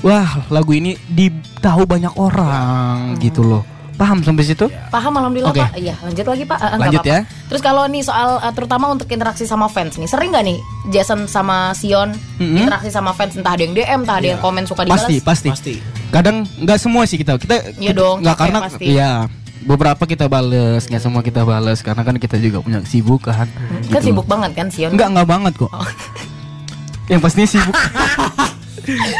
[0.00, 3.18] wah lagu ini ditahu banyak orang Hmm.
[3.18, 3.62] gitu loh
[3.94, 5.58] paham sampai situ paham alhamdulillah Oke.
[5.60, 5.74] Pak.
[5.74, 6.54] Iya, lanjut lagi Pak.
[6.56, 7.18] Ah, nggak Lanjut apa-apa.
[7.26, 7.48] ya.
[7.50, 10.58] Terus kalau nih soal uh, terutama untuk interaksi sama fans nih, sering nggak nih
[10.88, 12.62] Jason sama Sion Mm-mm.
[12.62, 15.02] interaksi sama fans entah ada yang DM, entah ada yang komen suka dibalas.
[15.02, 15.74] pasti pasti Pasti.
[16.08, 18.84] kadang nggak semua sih kita kita Iya dong, nggak karena pasti.
[18.86, 19.10] iya
[19.64, 24.14] beberapa kita bales nggak semua kita bales karena kan kita juga punya kesibukan Kan gitu.
[24.14, 24.92] sibuk banget kan Sion.
[24.94, 25.72] Enggak, enggak banget kok.
[27.08, 27.74] Yang pastinya sibuk.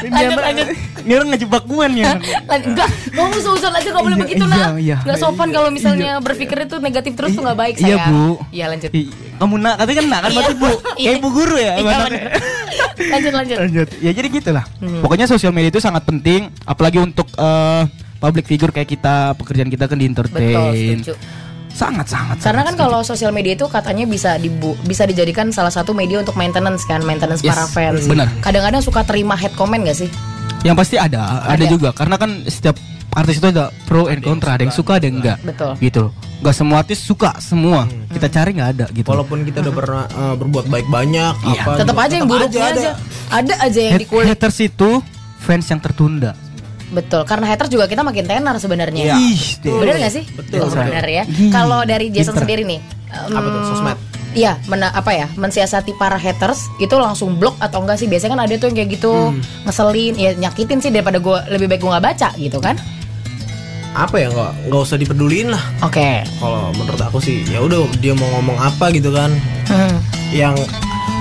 [0.09, 0.67] Lanjut, lanjut.
[1.05, 2.05] Ini orang ngejebak gue nih.
[2.49, 4.73] Enggak, kamu seuzon aja gak boleh Iya, begitu iya, nah.
[4.81, 4.97] iya.
[5.05, 8.09] Nggak sopan kalau misalnya berpikir itu negatif terus tuh nggak baik Iya, sayang.
[8.09, 8.25] Bu.
[8.49, 8.91] Iya lanjut.
[9.39, 10.71] Kamu nak, katanya kan nak kan berarti bu.
[10.97, 11.05] Iya.
[11.05, 11.73] Kayak ibu guru ya.
[11.77, 11.97] Iya,
[13.13, 13.57] lanjut lanjut.
[13.61, 13.89] Lanjut.
[14.01, 14.65] Ya jadi gitulah.
[14.81, 15.01] Hmm.
[15.05, 17.83] Pokoknya sosial media itu sangat penting, apalagi untuk eh,
[18.19, 20.99] public figure kayak kita, pekerjaan kita kan di Betul, entertain.
[21.01, 21.15] setuju.
[21.69, 22.37] Sangat sangat.
[22.43, 26.19] Karena kan sangat kalau sosial media itu katanya bisa dibu bisa dijadikan salah satu media
[26.19, 28.03] untuk maintenance kan, maintenance Yes, para fans.
[28.05, 28.27] benar.
[28.41, 30.11] Kadang-kadang suka terima hate comment gak sih?
[30.61, 31.71] Yang pasti ada, ada, Ada.
[31.71, 31.95] juga.
[31.95, 32.75] Karena kan setiap
[33.09, 35.39] artis itu ada pro and kontra, ada yang suka, ada yang enggak.
[35.41, 35.73] Betul.
[35.79, 36.13] Gitu loh.
[36.39, 37.87] Gak semua artis suka semua.
[38.09, 39.07] Kita cari nggak ada gitu.
[39.07, 41.63] Walaupun kita udah pernah eh, berbuat baik banyak Iya.
[41.63, 42.91] apa Tetap juga, aja yang buruknya aja, ada.
[43.31, 43.55] ada.
[43.63, 44.27] aja yang Hat- dikulik.
[44.27, 44.91] haters itu
[45.39, 46.35] fans yang tertunda.
[46.89, 49.03] Betul, karena haters juga kita makin tenar sebenarnya.
[49.05, 49.17] Iya.
[49.63, 50.25] Bener gak sih?
[50.31, 50.69] Betul.
[50.69, 51.25] Bener ya.
[51.49, 52.43] Kalau dari Jason pinter.
[52.45, 53.99] sendiri nih, Apa tuh, sosmed?
[54.31, 55.25] Iya, mena- apa ya?
[55.35, 58.05] Mensiasati para haters itu langsung blok atau enggak sih?
[58.05, 59.41] Biasanya kan ada tuh yang kayak gitu Hmm.
[59.65, 62.77] ngeselin, ya nyakitin sih daripada gua lebih baik gua nggak baca gitu kan?
[63.91, 65.63] Apa ya nggak nggak usah dipeduliin lah.
[65.81, 66.23] Oke.
[66.39, 69.33] Kalau menurut aku sih ya udah dia mau ngomong apa gitu kan.
[69.67, 69.97] Hmm.
[70.31, 70.61] Yang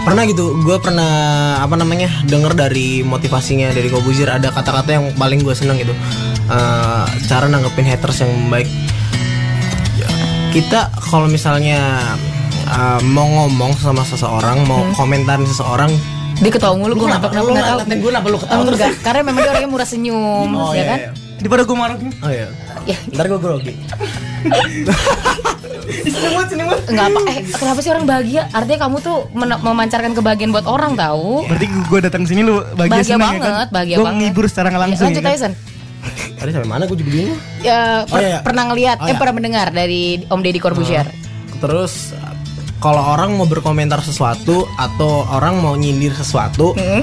[0.08, 1.12] pernah gitu gue pernah
[1.60, 5.92] apa namanya denger dari motivasinya dari Kobuzir ada kata-kata yang paling gue seneng gitu
[6.48, 8.72] Eh, cara nanggepin haters yang baik
[10.50, 12.00] kita kalau misalnya
[12.66, 15.92] eh, mau ngomong sama seseorang mau komentarin seseorang
[16.38, 17.80] Dia ketawa mulu gue nggak Lu kenapa- nggak tahu.
[17.92, 18.78] gue kenapa lu ketawa terus?
[18.80, 21.00] Enggak, karena memang dia orangnya murah senyum, Oh, ya iya, kan?
[21.00, 21.10] iya.
[21.36, 22.48] Daripada gue marah oh iya
[22.86, 23.74] Ya, ntar gue grogi
[26.88, 28.48] enggak apa eh kenapa sih orang bahagia?
[28.50, 31.46] Artinya kamu tuh men- memancarkan kebahagiaan buat orang tahu.
[31.46, 33.68] Berarti gue datang sini lu bahagia, Bahagia senang ya banget, kan?
[33.72, 34.20] bahagia Gua banget.
[34.24, 35.06] ngibur secara nggak Ya, langsung.
[35.08, 35.54] lanjut ya kan?
[36.38, 38.40] tadi sampai mana gue juga bingung Ya, per- iya, iya.
[38.40, 39.18] pernah ngeliat, Oh, eh iya.
[39.18, 41.04] pernah mendengar dari Om Deddy Corbuzier.
[41.58, 42.14] terus
[42.78, 47.02] kalau orang mau berkomentar sesuatu atau orang mau nyindir sesuatu Hmm.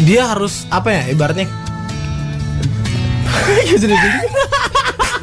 [0.00, 1.50] dia harus apa ya ibaratnya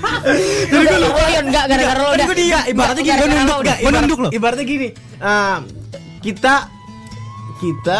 [1.09, 2.25] Oh iya enggak gara-gara lo udah.
[2.25, 3.63] Kan dia ibaratnya gini Gara-gara gua lo nunduk, udah.
[3.63, 4.29] nggak, ibarat- nunduk lo.
[4.31, 4.87] ibaratnya gini
[6.19, 6.53] kita
[7.59, 7.97] kita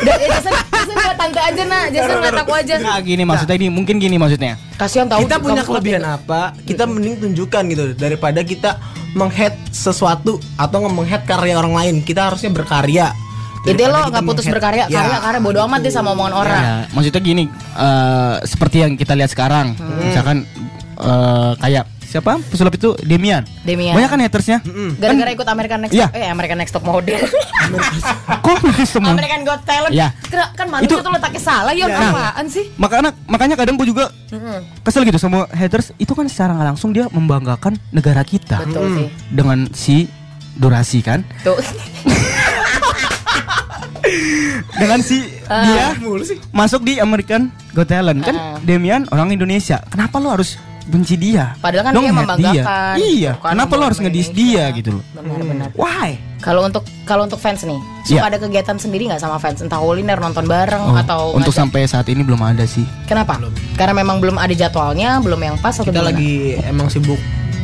[0.00, 2.74] ya, Jason, Jason buat tante aja nah, Jason nggak takut aja.
[2.78, 4.56] Nggak gini maksudnya ini mungkin gini maksudnya.
[4.74, 6.16] Kasihan tahu kita punya kelebihan ya.
[6.16, 8.80] apa kita mending tunjukkan gitu daripada kita
[9.12, 13.12] menghead sesuatu atau menghead karya orang lain kita harusnya berkarya
[13.58, 16.62] Jadi Daripada lo nggak putus berkarya, Ya, karya karya bodo amat deh sama omongan orang.
[16.62, 17.44] Ya, maksudnya gini,
[17.74, 19.98] eh, seperti yang kita lihat sekarang, Hmm.
[20.00, 20.36] misalkan
[20.98, 23.44] eh, kayak siapa pesulap itu Demian.
[23.62, 23.92] Demian.
[23.92, 24.58] Banyak kan hatersnya.
[24.96, 26.08] Gara-gara ikut American Next Iya.
[26.08, 27.20] Top, eh American Next Top Model.
[28.44, 29.12] Kok semua?
[29.12, 29.92] American Got Talent.
[29.92, 30.08] Iya.
[30.22, 32.08] Kena- Kan manusia Itu- tuh letaknya salah ya Nah.
[32.08, 32.64] apaan sih?
[32.74, 34.64] Makanya makanya kadang gue juga Mm-mm.
[34.82, 39.08] kesel gitu sama haters itu kan secara nggak langsung dia membanggakan negara kita Betul sih.
[39.28, 40.08] dengan si
[40.54, 41.60] durasi kan Tuh.
[44.74, 45.64] dengan si Ah.
[45.64, 48.56] dia mulu sih masuk di American Got Talent kan Ah.
[48.60, 50.56] Demian orang Indonesia kenapa lo harus
[50.88, 52.94] benci dia Padahal kan Lo dia membanggakan.
[52.96, 55.68] iya gitu kan, kenapa lo harus ngedis dia gitu loh Benar-benar.
[55.74, 58.22] why Kalau untuk kalau untuk fans nih, suka Iya.
[58.24, 59.58] ada kegiatan sendiri nggak sama fans?
[59.58, 63.42] Entah kuliner, nonton bareng Oh, atau untuk ngajak- sampai saat ini belum ada sih Kenapa?
[63.74, 66.08] Karena memang belum ada jadwalnya, belum yang pas atau kita gimana?
[66.08, 67.18] lagi emang sibuk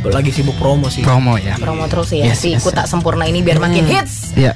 [0.04, 3.24] lagi sibuk promo sih promo ya promo terus ya Yes, si yes, ku tak sempurna
[3.24, 4.34] ini biar makin hits.
[4.34, 4.52] ya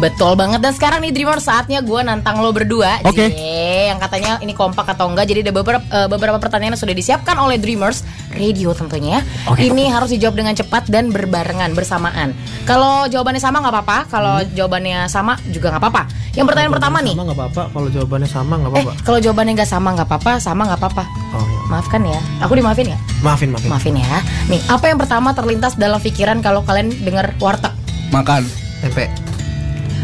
[0.00, 3.04] Betul banget dan sekarang nih Dreamer saatnya gue nantang lo berdua.
[3.04, 3.28] Oke.
[3.28, 5.28] Cie, yang katanya ini kompak atau enggak.
[5.28, 8.00] Jadi ada beberapa eh, beberapa pertanyaan yang sudah disiapkan oleh Dreamers
[8.32, 9.20] Radio tentunya.
[9.44, 9.68] Oke.
[9.68, 12.32] Ini harus dijawab dengan cepat dan berbarengan bersamaan.
[12.64, 13.98] Kalau jawabannya sama nggak apa-apa.
[14.08, 14.48] Kalau Hmm.
[14.56, 16.02] jawabannya sama juga nggak apa-apa.
[16.32, 17.12] Yang pertanyaan pertama nih.
[17.12, 20.32] sama nggak apa-apa kalau jawabannya sama nggak Eh apa-apa kalau jawabannya nggak sama nggak apa-apa,
[20.40, 21.04] sama nggak apa-apa.
[21.30, 21.60] oh iya.
[21.68, 22.20] Maafkan ya.
[22.40, 22.98] Aku dimaafin ya?
[23.20, 24.18] maafin maafin Maafin ya.
[24.48, 27.70] Nih, apa yang pertama terlintas dalam pikiran kalau kalian dengar warteg?
[28.10, 28.42] makan
[28.80, 29.06] tempe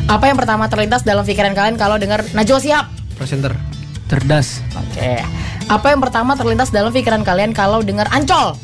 [0.07, 2.87] Apa yang pertama terlintas dalam pikiran kalian kalau dengar Najwa Siap?
[3.19, 3.59] presenter
[4.07, 5.19] cerdas Oke.
[5.67, 8.55] Apa yang pertama terlintas dalam pikiran kalian kalau dengar Ancol?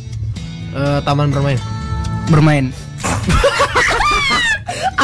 [0.70, 1.58] Eh, taman bermain.
[2.30, 2.70] Bermain.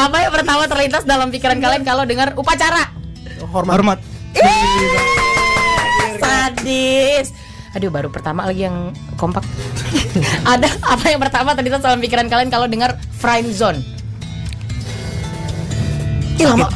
[0.07, 2.87] Apa yang pertama terlintas dalam pikiran kalian kalau dengar upacara?
[3.51, 3.75] Hormat.
[3.75, 3.99] Hormat.
[6.23, 7.35] Sadis.
[7.75, 9.43] Aduh baru pertama lagi yang kompak.
[10.55, 13.98] Ada apa yang pertama terlintas dalam pikiran kalian kalau dengar friend zone?
[16.39, 16.71] Ih, lama.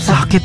[0.00, 0.40] Sakit.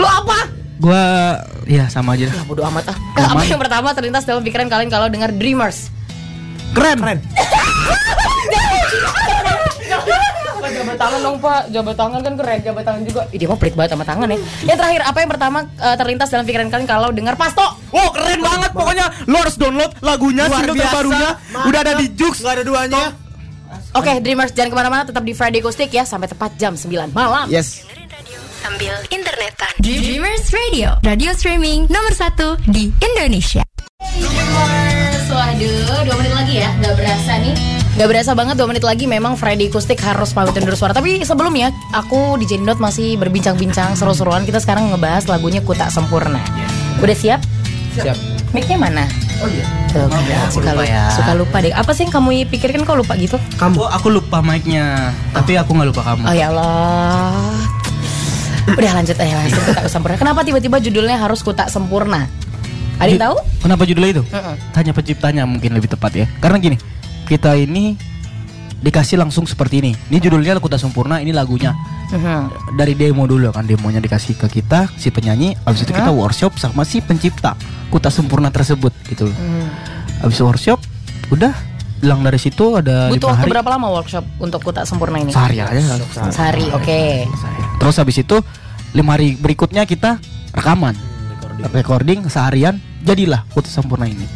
[0.00, 0.48] Lu apa?
[0.80, 1.36] Gua
[1.68, 2.32] ya sama aja.
[2.32, 2.96] Ya bodo amat ah.
[3.14, 3.46] Apa Aman.
[3.46, 5.92] yang pertama terlintas dalam pikiran kalian kalau dengar dreamers?
[6.72, 6.98] Keren.
[6.98, 7.18] Keren.
[10.72, 13.76] Jabat tangan dong pak Jabat tangan kan keren Jabat tangan juga Ih, Dia mau pelit
[13.76, 17.08] banget sama tangan ya Yang terakhir Apa yang pertama eh, terlintas dalam pikiran kalian Kalau
[17.12, 20.86] dengar pasto Wow keren banget pokoknya lo harus download lagunya Luar single biasa.
[20.88, 21.28] terbarunya
[21.68, 23.04] udah ada di Jux Nggak ada duanya.
[23.92, 27.46] Oke Dreamers jangan ke mana-mana Tetap di Friday Acoustic ya Sampai tepat jam 9 malam
[27.52, 27.84] yes
[28.62, 29.74] Sambil internetan.
[29.82, 33.66] Dreamers Radio, radio streaming nomor satu di Indonesia.
[33.98, 37.54] Dreamers Waduh 2 menit lagi ya Gak berasa nih
[37.98, 41.74] Gak berasa banget 2 menit lagi Memang Friday Acoustic harus pamit undur suara Tapi sebelumnya
[41.90, 46.40] Aku di Jendot masih berbincang-bincang Seru-seruan Kita sekarang ngebahas lagunya Kutak Sempurna
[47.02, 47.42] Udah siap?
[47.98, 48.31] Siap.
[48.52, 49.04] Mic-nya mana?
[49.40, 51.04] oh iya Tuh, Maaf ya, aku suka lupa ya.
[51.10, 51.72] suka lupa deh.
[51.72, 53.36] Apa sih yang kamu pikirkan kok lupa gitu?
[53.56, 53.76] Kamu.
[53.76, 57.58] Oh, aku lupa mic-nya tapi aku nggak lupa kamu Oh ya Allah.
[58.68, 60.16] Udah lanjut aja langsung kutak sempurna.
[60.16, 62.30] Kenapa tiba-tiba judulnya harus kutak sempurna?
[62.96, 63.36] Ada yang tahu?
[63.58, 64.54] kenapa judulnya itu Mm-mm.
[64.70, 66.76] tanya penciptanya mungkin lebih tepat ya karena gini
[67.26, 67.98] kita ini
[68.82, 69.92] dikasih langsung seperti ini.
[70.10, 71.72] Ini judulnya Kuta Sempurna ini lagunya.
[72.12, 72.76] Mhm.
[72.76, 76.84] dari demo dulu kan demonya dikasih ke kita si penyanyi habis itu kita workshop sama
[76.84, 77.56] si pencipta
[77.88, 79.36] Kuta Sempurna tersebut gitu loh.
[79.40, 79.72] Hmm.
[80.20, 80.76] habis workshop
[81.32, 81.56] udah
[82.04, 83.50] hilang dari situ ada Butuh waktu hari.
[83.56, 85.32] berapa lama workshop untuk kutak sempurna ini?
[85.32, 85.96] sehari aja.
[86.28, 87.00] Sehari, oke.
[87.80, 88.36] terus habis itu
[88.92, 90.20] lima hari berikutnya kita
[90.52, 90.92] rekaman.
[91.72, 92.28] Recording.
[92.28, 94.28] Seharian jadilah Kuta Sempurna ini.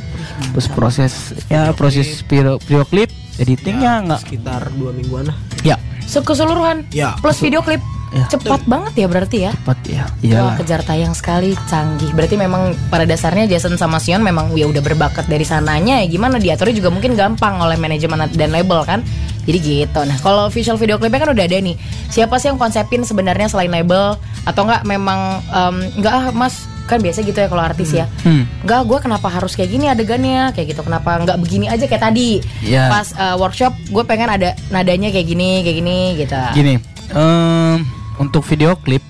[0.56, 1.12] Terus proses
[1.52, 5.36] ya proses video, video klip editingnya nggak Sekitar dua mingguan lah.
[5.62, 7.18] ya Se- Keseluruhan Ya.
[7.18, 7.82] plus video klip.
[8.14, 8.22] Ya.
[8.30, 9.50] Cepat banget ya berarti ya.
[9.52, 12.14] cepat ya iyalah kejar tayang sekali, canggih.
[12.14, 15.98] Berarti memang pada dasarnya Jason sama Sion memang ya udah berbakat dari sananya.
[15.98, 19.02] Ya gimana diaturnya juga mungkin gampang oleh manajemen dan label kan.
[19.42, 20.00] Jadi gitu.
[20.00, 21.74] Nah, kalau visual video klipnya kan udah ada nih.
[22.08, 26.98] Siapa sih yang konsepin sebenarnya selain label atau enggak memang em, enggak ah Mas kan
[26.98, 28.06] biasa gitu ya kalau artis ya.
[28.22, 28.46] Hmm.
[28.62, 30.80] Enggak, gue kenapa harus kayak gini adegannya kayak gitu.
[30.80, 32.38] Kenapa enggak begini aja kayak tadi.
[32.62, 32.86] Ya.
[32.88, 36.40] Pas eh, workshop gue pengen ada nadanya kayak gini, kayak gini gitu.
[36.54, 36.74] gini
[37.10, 37.82] em,
[38.16, 39.02] untuk video klip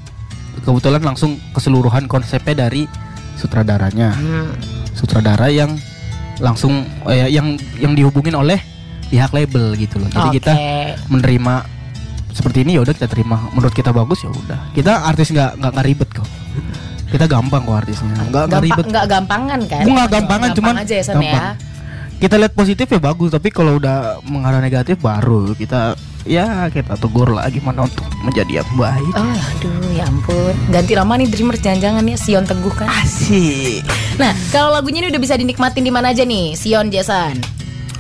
[0.61, 2.85] kebetulan langsung keseluruhan konsepnya dari
[3.37, 4.51] sutradaranya Hmm.
[4.93, 5.77] sutradara yang
[6.37, 8.59] langsung eh, yang yang dihubungin oleh
[9.07, 10.37] pihak label gitu loh jadi Oke.
[10.41, 10.53] kita
[11.07, 11.55] menerima
[12.33, 15.71] seperti ini ya udah kita terima menurut kita bagus ya udah kita artis nggak nggak
[15.73, 16.29] nggak ribet kok
[17.07, 19.85] kita gampang kok artisnya nggak nggak Gampang, ribet nggak gampangan kan?
[19.87, 21.15] Nggak gampangan, Gampang cuman aja ya ya.
[21.15, 21.55] gampang.
[22.17, 25.95] kita lihat positif ya bagus tapi kalau udah mengarah negatif baru kita
[26.27, 31.13] ya kita tegur lah gimana untuk menjadi yang baik Oh aduh ya ampun Ganti nama
[31.15, 33.87] nih Dreamers jangan-jangan ya Sion Teguh kan asik
[34.19, 37.39] Nah kalau lagunya ini udah bisa dinikmatin di mana aja nih Sion Jason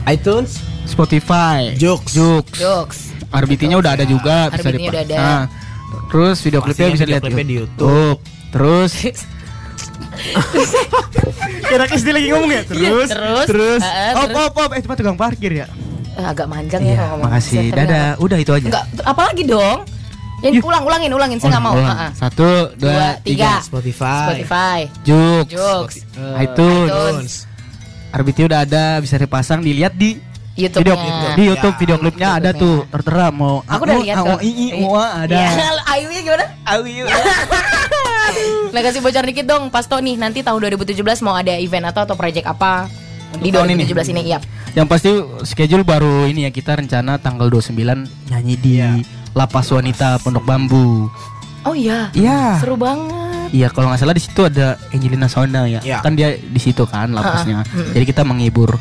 [0.06, 2.14] iTunes, Spotify Joox.
[2.14, 2.98] Joox Jokes
[3.30, 5.16] RBT-nya udah ada juga bisa RBT-nya udah ada.
[5.18, 5.42] Nah,
[6.08, 8.18] terus video klipnya bisa video lihat klipnya di YouTube.
[8.48, 8.92] Terus
[11.66, 12.62] Kira Kristi lagi ngomong ya?
[12.64, 14.44] Terus Iya, terus, terus eh, Op terus.
[14.44, 15.66] op op eh cuma tukang parkir ya.
[16.14, 17.64] Eh, Agak manjang ya Iya, kalau ngomong makasih.
[17.70, 18.08] Dadah.
[18.16, 18.66] Udah itu aja.
[18.66, 19.78] Enggak apalagi dong
[20.36, 22.12] Yang ulang ulangin ulangin saya nggak mau Ulang.
[22.12, 23.56] Satu, Dua, dua, tiga.
[23.56, 23.64] tiga.
[23.64, 25.46] Spotify, Spotify Joox.
[25.48, 26.90] Jokes eh, iTunes.
[26.92, 27.32] iTunes.
[28.12, 30.16] RBT udah ada, bisa dipasang, dilihat di
[30.56, 30.96] YouTube-nya.
[30.96, 30.96] video
[31.36, 34.96] di YouTube Ya, video klipnya ada tuh tertera mau Aku udah lihat mau ii mau
[34.96, 35.36] ada.
[35.52, 36.46] Iya, Ayu gimana?
[38.66, 42.14] Nah kasih bocor dikit dong Pasto nih nanti tahun 2017 mau ada event atau atau
[42.14, 42.90] project apa
[43.36, 43.84] Di tahun ini?
[43.88, 44.38] 2017 ini, Iya
[44.72, 45.10] Yang pasti
[45.44, 47.72] schedule baru ini ya kita rencana tanggal 29
[48.28, 49.00] nyanyi di Iya.
[49.32, 51.08] Lapas Wanita Pondok Bambu.
[51.62, 52.60] Oh iya Iya.
[52.60, 55.78] Seru banget Iya kalau nggak salah di situ ada Angelina Sonda ya.
[55.78, 56.02] Iya.
[56.02, 57.62] Kan dia di situ kan lapasnya.
[57.62, 57.94] mm.
[57.94, 58.74] Jadi kita menghibur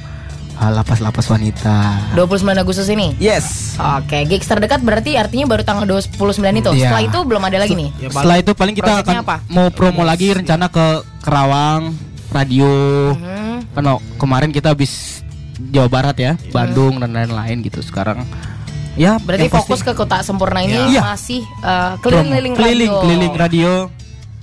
[0.56, 1.76] lapas-lapas wanita.
[2.16, 3.76] 29 Agustus ini Yes.
[3.76, 6.16] Oke, gigs terdekat berarti artinya baru tanggal 29
[6.56, 6.72] itu.
[6.72, 6.90] Iya.
[6.90, 7.90] Setelah itu belum ada lagi nih.
[8.00, 9.36] Ya, Setelah itu paling kita akan apa?
[9.52, 10.86] mau promo lagi rencana ke
[11.22, 11.92] Kerawang,
[12.32, 12.72] radio.
[13.14, 13.60] Hmm.
[13.74, 15.22] Kan oh, kemarin kita habis
[15.56, 17.80] Jawa Barat ya, Bandung dan lain-lain gitu.
[17.80, 18.24] Sekarang
[18.96, 21.04] ya Berarti yang pasti fokus ke kota sempurna ini Iya.
[21.04, 23.02] masih uh, keliling-keliling keliling, radio.
[23.04, 23.72] keliling radio.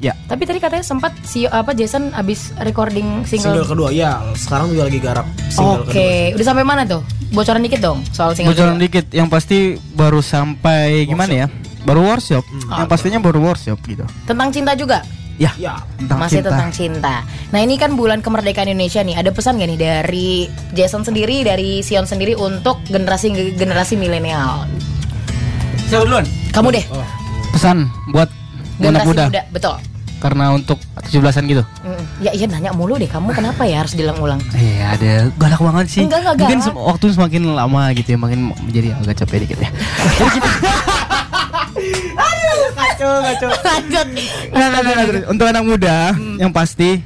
[0.03, 0.19] Ya.
[0.27, 3.71] Tapi tadi katanya sempat si apa Jason abis recording single single.
[3.71, 7.07] kedua ya sekarang juga lagi garap single Oke, udah sampai mana tuh?
[7.31, 8.51] Bocoran dikit dong soal single.
[8.51, 8.83] Bocoran kedua.
[8.83, 11.47] dikit, yang pasti baru sampai gimana ya?
[11.83, 12.43] Baru workshop.
[12.69, 14.03] Yang pastinya baru workshop gitu.
[14.23, 15.07] Tentang cinta juga.
[15.35, 15.81] Ya, Ya.
[15.97, 16.51] tentang Masih cinta.
[16.51, 17.15] tentang cinta.
[17.51, 19.17] Nah ini kan bulan kemerdekaan Indonesia nih.
[19.17, 20.31] Ada pesan gak nih dari
[20.71, 24.67] Jason sendiri, dari Sion sendiri untuk generasi generasi milenial?
[25.87, 26.27] Siapa duluan?
[26.51, 26.85] Kamu deh,
[27.51, 29.25] Pesan buat anak generasi muda.
[29.29, 29.43] muda.
[29.51, 29.77] Betul.
[30.23, 30.79] Karena untuk
[31.11, 31.67] 17-an gitu.
[31.83, 33.11] Mm, Ya iya nanya mulu deh.
[33.11, 34.39] Kamu kenapa ya harus diulang-ulang?
[34.55, 36.03] Iya ada galak banget sih.
[36.07, 36.79] Enggak, enggak Mungkin galak.
[36.95, 39.71] waktu semakin lama gitu ya, makin menjadi agak capek dikit ya.
[42.73, 43.51] kacau, kacau.
[43.69, 44.07] Lanjut.
[44.55, 45.23] Nah, nah, nah, nah, terus.
[45.27, 45.97] Untuk anak muda
[46.39, 47.03] yang pasti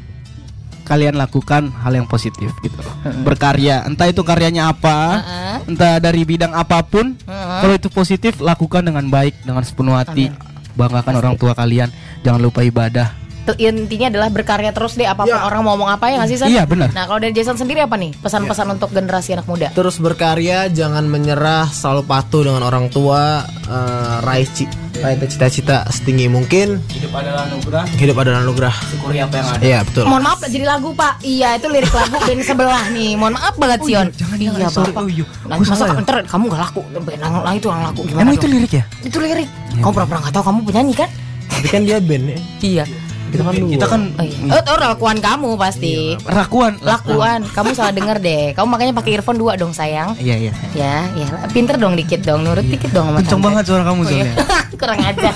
[0.87, 2.95] kalian lakukan hal yang positif gitu loh.
[3.27, 5.25] Berkarya, entah itu karyanya apa,
[5.67, 7.19] entah dari bidang apa pun.
[7.19, 7.59] Heeh.
[7.65, 10.31] Kalau itu positif lakukan dengan baik, dengan sepenuh hati.
[10.77, 11.89] Banggakan orang tua kalian,
[12.21, 13.09] jangan lupa ibadah.
[13.57, 15.39] Intinya adalah berkarya terus deh apa pun Ya.
[15.41, 16.51] orang mau ngomong apa ya nggak sih San?
[16.51, 16.91] Iya, benar.
[16.91, 19.71] Nah kalau dari Jason sendiri apa nih pesan-pesan untuk generasi anak muda?
[19.71, 24.67] Terus berkarya, jangan menyerah, selalu patuh dengan orang tua, eh, raih ci-
[24.97, 26.83] raih cita-cita setinggi mungkin.
[26.91, 28.75] Hidup adalah anugerah, Hidup adalah anugerah.
[28.85, 29.63] syukuri apa yang ada.
[29.63, 30.03] Iya betul.
[30.05, 33.79] Mohon maaf jadi lagu pak Iya itu lirik lagu band sebelah nih Mohon maaf banget
[33.79, 34.91] Oh, Sion iya, jangan, Iya jangan, sorry.
[34.91, 35.25] bapak Oh, iya.
[35.47, 36.03] Masa salah ya?
[36.03, 38.85] ntar kamu gak laku Band yang lain itu yang laku Gimana Emang itu lirik ya?
[39.01, 39.49] Itu lirik
[39.79, 41.11] Kamu pernah-pernah gak tahu kamu penyanyi kan?
[41.47, 42.39] Tapi kan dia band ya.
[42.61, 42.85] Iya
[43.27, 43.71] Kita kan dua.
[43.75, 44.39] Kita kan Oh, iya.
[44.55, 46.79] oh, oh lakuan kamu pasti rakuan.
[46.79, 50.53] Lakuan Kamu salah denger deh Kamu makanya pakai earphone dua dong sayang Iya, iya.
[50.73, 54.07] Ya, ya, pinter dong dikit dong, nurut dikit dong sama Kenceng banget suara kamu Oh,
[54.07, 54.25] iya.
[54.31, 54.35] soalnya.
[54.81, 55.31] Kurang aja.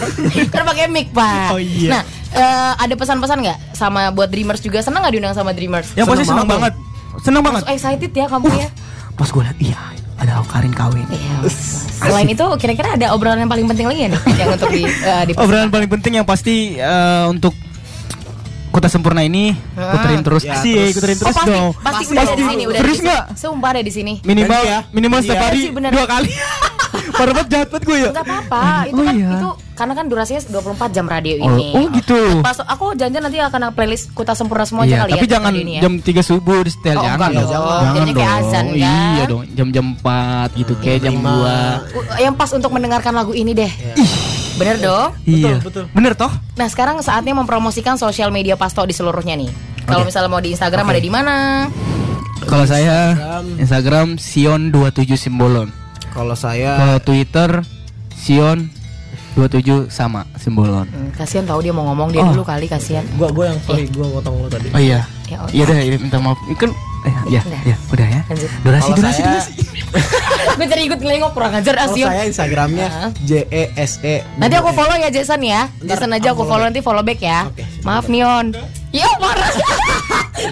[0.53, 1.51] Karena pakai mic pak.
[1.51, 1.89] Oh, iya.
[1.97, 4.85] Nah, eh, ada pesan-pesan nggak sama buat Dreamers juga?
[4.85, 5.97] Senang nggak diundang sama Dreamers?
[5.97, 6.73] Yang pasti senang Seneng banget.
[7.25, 7.63] Senang banget.
[7.67, 8.69] Excited ya kamu ya.
[9.17, 11.09] Pas gue liat, iya ada Karin kawin.
[11.09, 11.49] Iya.
[12.01, 14.83] Selain itu, kira-kira ada obrolan yang paling penting lagi ya nih yang untuk di,
[15.27, 17.57] di Obrolan paling penting yang pasti eh, untuk
[18.71, 20.47] Kota Sempurna ini puterin terus.
[20.47, 20.95] Ya, sih, terus.
[20.95, 21.69] puterin Oh terus pasti, dong.
[21.83, 23.11] pasti, udah ada di sini, udah ada Serius di sini.
[23.11, 23.25] nggak?
[23.35, 24.13] Sumpah ada di sini.
[24.23, 24.79] Minimal Janji ya.
[24.95, 25.91] minimal setiap hari sih, bener.
[25.91, 26.31] dua kali.
[27.21, 28.11] Parah banget jahat banget gue ya.
[28.11, 29.29] Enggak apa-apa, itu Oh, kan iya.
[29.31, 31.69] itu karena kan durasinya 24 jam radio Oh, ini.
[31.73, 32.21] oh gitu.
[32.41, 35.31] Pas aku janjian nanti akan playlist Kuta Sempurna semua aja Iya, kali tapi ya.
[35.31, 35.83] jangan radio ini ya.
[35.85, 37.51] jam 3 subuh di setel Oh, jangan enggak dong.
[37.53, 37.85] dong.
[37.95, 38.77] Jamnya kayak azan, kan?
[39.15, 41.33] Iya dong, jam-jam 4 gitu kayak jam lima.
[41.93, 42.01] 2.
[42.09, 43.73] Uh, yang pas untuk mendengarkan lagu ini deh.
[44.57, 45.09] Bener dong.
[45.23, 45.61] Iya.
[45.61, 45.85] betul.
[45.93, 46.33] Bener toh?
[46.57, 49.49] Nah sekarang saatnya mempromosikan sosial media Pasto di seluruhnya nih.
[49.83, 51.37] Kalau misalnya mau di Instagram ada di mana?
[52.41, 53.17] Kalau saya
[53.57, 55.80] Instagram Sion27 Simbolon.
[56.11, 57.51] Kalau saya Kalau Twitter
[58.13, 58.69] Sion
[59.31, 60.85] 27 sama Simbolon.
[60.85, 62.35] Hmm, kasihan tahu dia mau ngomong dia Oh.
[62.35, 63.07] dulu kali kasihan.
[63.15, 64.69] gua gua yang sorry gua potong lu tadi.
[64.69, 65.07] Oh iya.
[65.25, 66.35] Ya, oh, Iya deh, iya, minta maaf.
[66.59, 67.61] Kan eh, ya, Udah.
[67.63, 68.21] ya, udah ya.
[68.27, 68.51] Lanjut.
[68.61, 69.53] Durasi, Kalau durasi, saya- durasi.
[70.59, 73.11] Gue jadi ikut ngelengok kurang ajar ah, Kalau saya Instagramnya Hah?
[73.21, 74.23] J E S E.
[74.37, 75.71] Nanti aku follow ya Jason ya.
[75.79, 77.47] Ntar Jason aja aku follow nanti follow back ya.
[77.47, 77.63] Oke.
[77.81, 78.51] Maaf Nion.
[78.91, 79.51] Ya marah.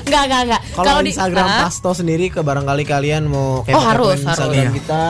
[0.00, 0.61] Enggak enggak enggak.
[0.72, 1.46] Kalau di Instagram?
[1.61, 4.78] Pasto sendiri ke barangkali kalian mau Oh, harus, Instagram harus.
[4.78, 5.02] kita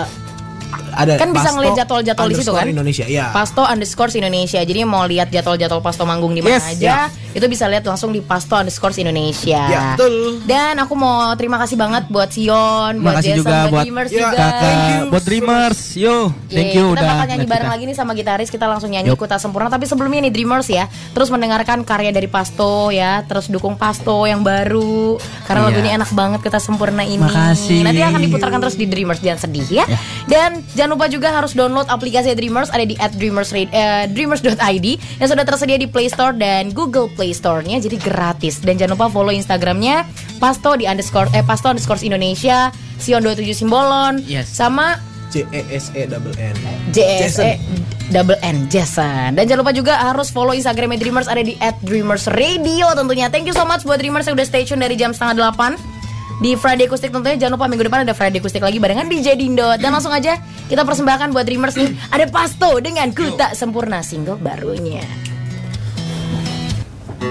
[0.99, 2.67] ada Kan bisa Pasto ngeliat jadwal-jadwal di situ kan?
[2.67, 3.31] Indonesia ya.
[3.31, 4.59] Pasto underscore Indonesia.
[4.59, 7.07] Jadi mau lihat jadwal-jadwal Pasto manggung di mana Yes, aja,
[7.39, 9.63] itu bisa lihat langsung di Pasto underscore Indonesia.
[9.65, 10.43] Ya, betul.
[10.43, 14.11] Dan aku mau terima kasih banget buat Sion, buat Makasih Jason, juga buat buat Dreamers
[14.11, 14.37] Ya, juga.
[14.37, 15.79] Kakak buat Dreamers.
[15.95, 16.17] Yo,
[16.47, 17.09] thank Yeay, you kita udah.
[17.09, 17.73] bakal nyanyi bareng kita.
[17.73, 19.19] lagi nih sama gitaris kita langsung nyanyi Yup.
[19.19, 23.75] Kuta Sempurna tapi sebelumnya nih Dreamers ya terus mendengarkan karya dari Pasto ya terus dukung
[23.75, 25.69] Pasto yang baru karena Iya.
[25.69, 27.83] lagunya enak banget Kuta Sempurna ini Makasih.
[27.83, 29.99] nanti akan diputarkan terus di Dreamers jangan sedih ya Ya.
[30.27, 33.67] dan jangan lupa juga harus download aplikasi Dreamers ada di at Dreamers eh,
[34.09, 34.87] Dreamers.id
[35.17, 38.61] yang sudah tersedia di Play Store dan Google Play Store-nya jadi gratis.
[38.63, 40.05] Dan jangan lupa follow Instagramnya
[40.39, 44.51] Pasto di underscore eh Pasto underscore Indonesia Sion 27 Simbolon Yes.
[44.51, 44.99] sama
[45.29, 46.57] J E S E double N.
[46.93, 47.61] JSE
[48.09, 49.37] double N Jason.
[49.37, 51.53] Dan jangan lupa juga harus follow Instagramnya Dreamers ada di
[51.85, 53.29] @dreamers_radio tentunya.
[53.29, 55.77] Thank you so much buat Dreamers yang udah stay tune dari jam setengah delapan.
[56.39, 59.69] Di Friday Acoustic tentunya jangan lupa minggu depan ada Friday Acoustic lagi barengan DJ Dindo.
[59.77, 61.93] Dan langsung aja kita persembahkan buat Dreamers nih.
[62.09, 65.05] Ada Pasto dengan Ku Tak Sempurna single barunya
[67.19, 67.27] Di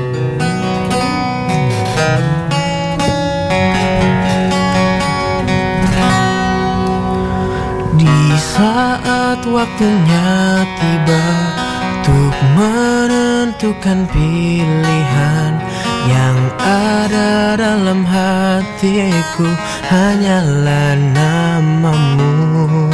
[8.36, 10.28] saat waktunya
[10.76, 11.26] tiba
[11.80, 15.54] Untuk menentukan pilihan
[16.12, 19.48] Yang ada dalam hatiku
[19.88, 22.92] Hanyalah namamu.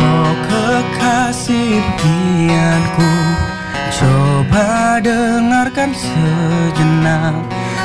[0.00, 3.12] Oh kekasih impianku
[3.98, 7.34] Coba dengarkan sejenak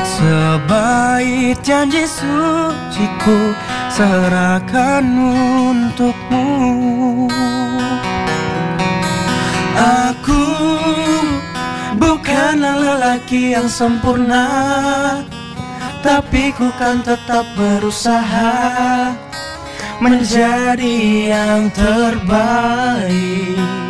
[0.06, 3.58] Sebaik janji suciku
[3.90, 6.46] Serahkan untukmu.
[9.74, 10.46] Aku
[11.98, 14.46] bukanlah lelaki yang sempurna
[16.06, 19.18] Tapi ku kan tetap berusaha
[19.98, 20.94] menjadi
[21.34, 23.83] yang terbaik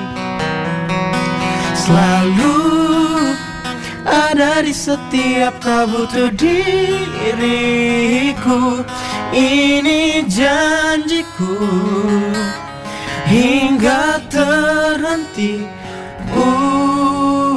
[1.84, 2.56] Selalu
[4.64, 7.60] di setiap kau butuh diriku
[9.36, 11.60] Ini janjiku
[13.28, 15.68] Hingga terhenti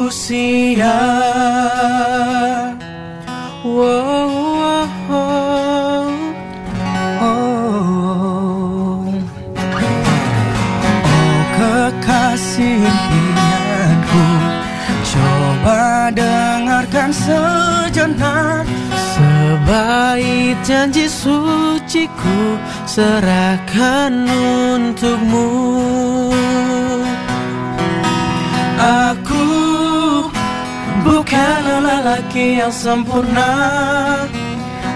[0.06, 0.98] usia
[3.62, 4.45] wow.
[17.06, 18.66] Dengarkan sejenak.
[19.16, 25.48] Sebaik janji suciku Serahkan untukmu.
[28.76, 29.48] Aku
[31.00, 33.56] bukanlah lelaki yang sempurna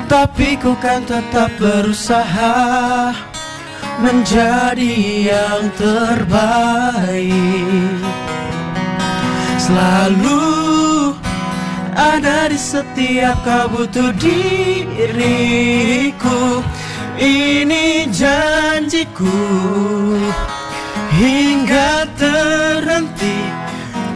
[0.04, 3.08] Tapi ku kan tetap berusaha
[4.04, 4.96] Menjadi
[5.32, 7.24] yang terbaik.
[9.56, 10.69] Selalu
[11.94, 15.20] ada di setiap kau butuh diriku.
[17.20, 19.28] Ini janjiku
[21.20, 23.36] Hingga terhenti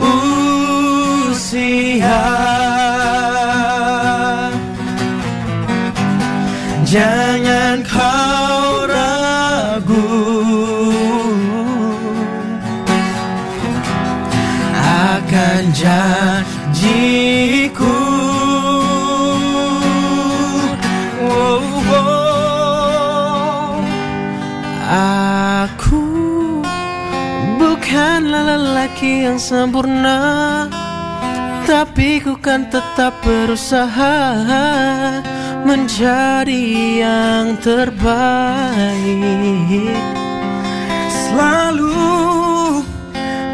[0.00, 2.24] usia.
[6.88, 8.43] Jangan kau
[29.04, 30.20] yang sempurna
[31.68, 34.16] Tapi ku kan tetap berusaha
[35.64, 36.60] Menjadi
[37.00, 38.04] yang terbaik.
[41.08, 42.84] Selalu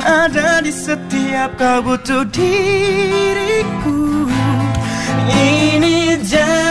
[0.02, 4.26] ada di setiap kau butuh diriku.
[5.30, 6.69] Ini janjiku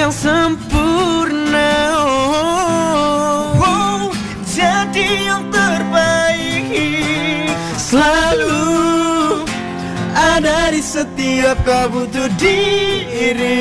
[0.00, 1.92] yang sempurna.
[1.92, 4.08] Oh, oh,
[4.48, 6.72] Jadi yang terbaik.
[7.76, 9.44] Selalu
[10.16, 13.60] ada di setiap kau butuh diriku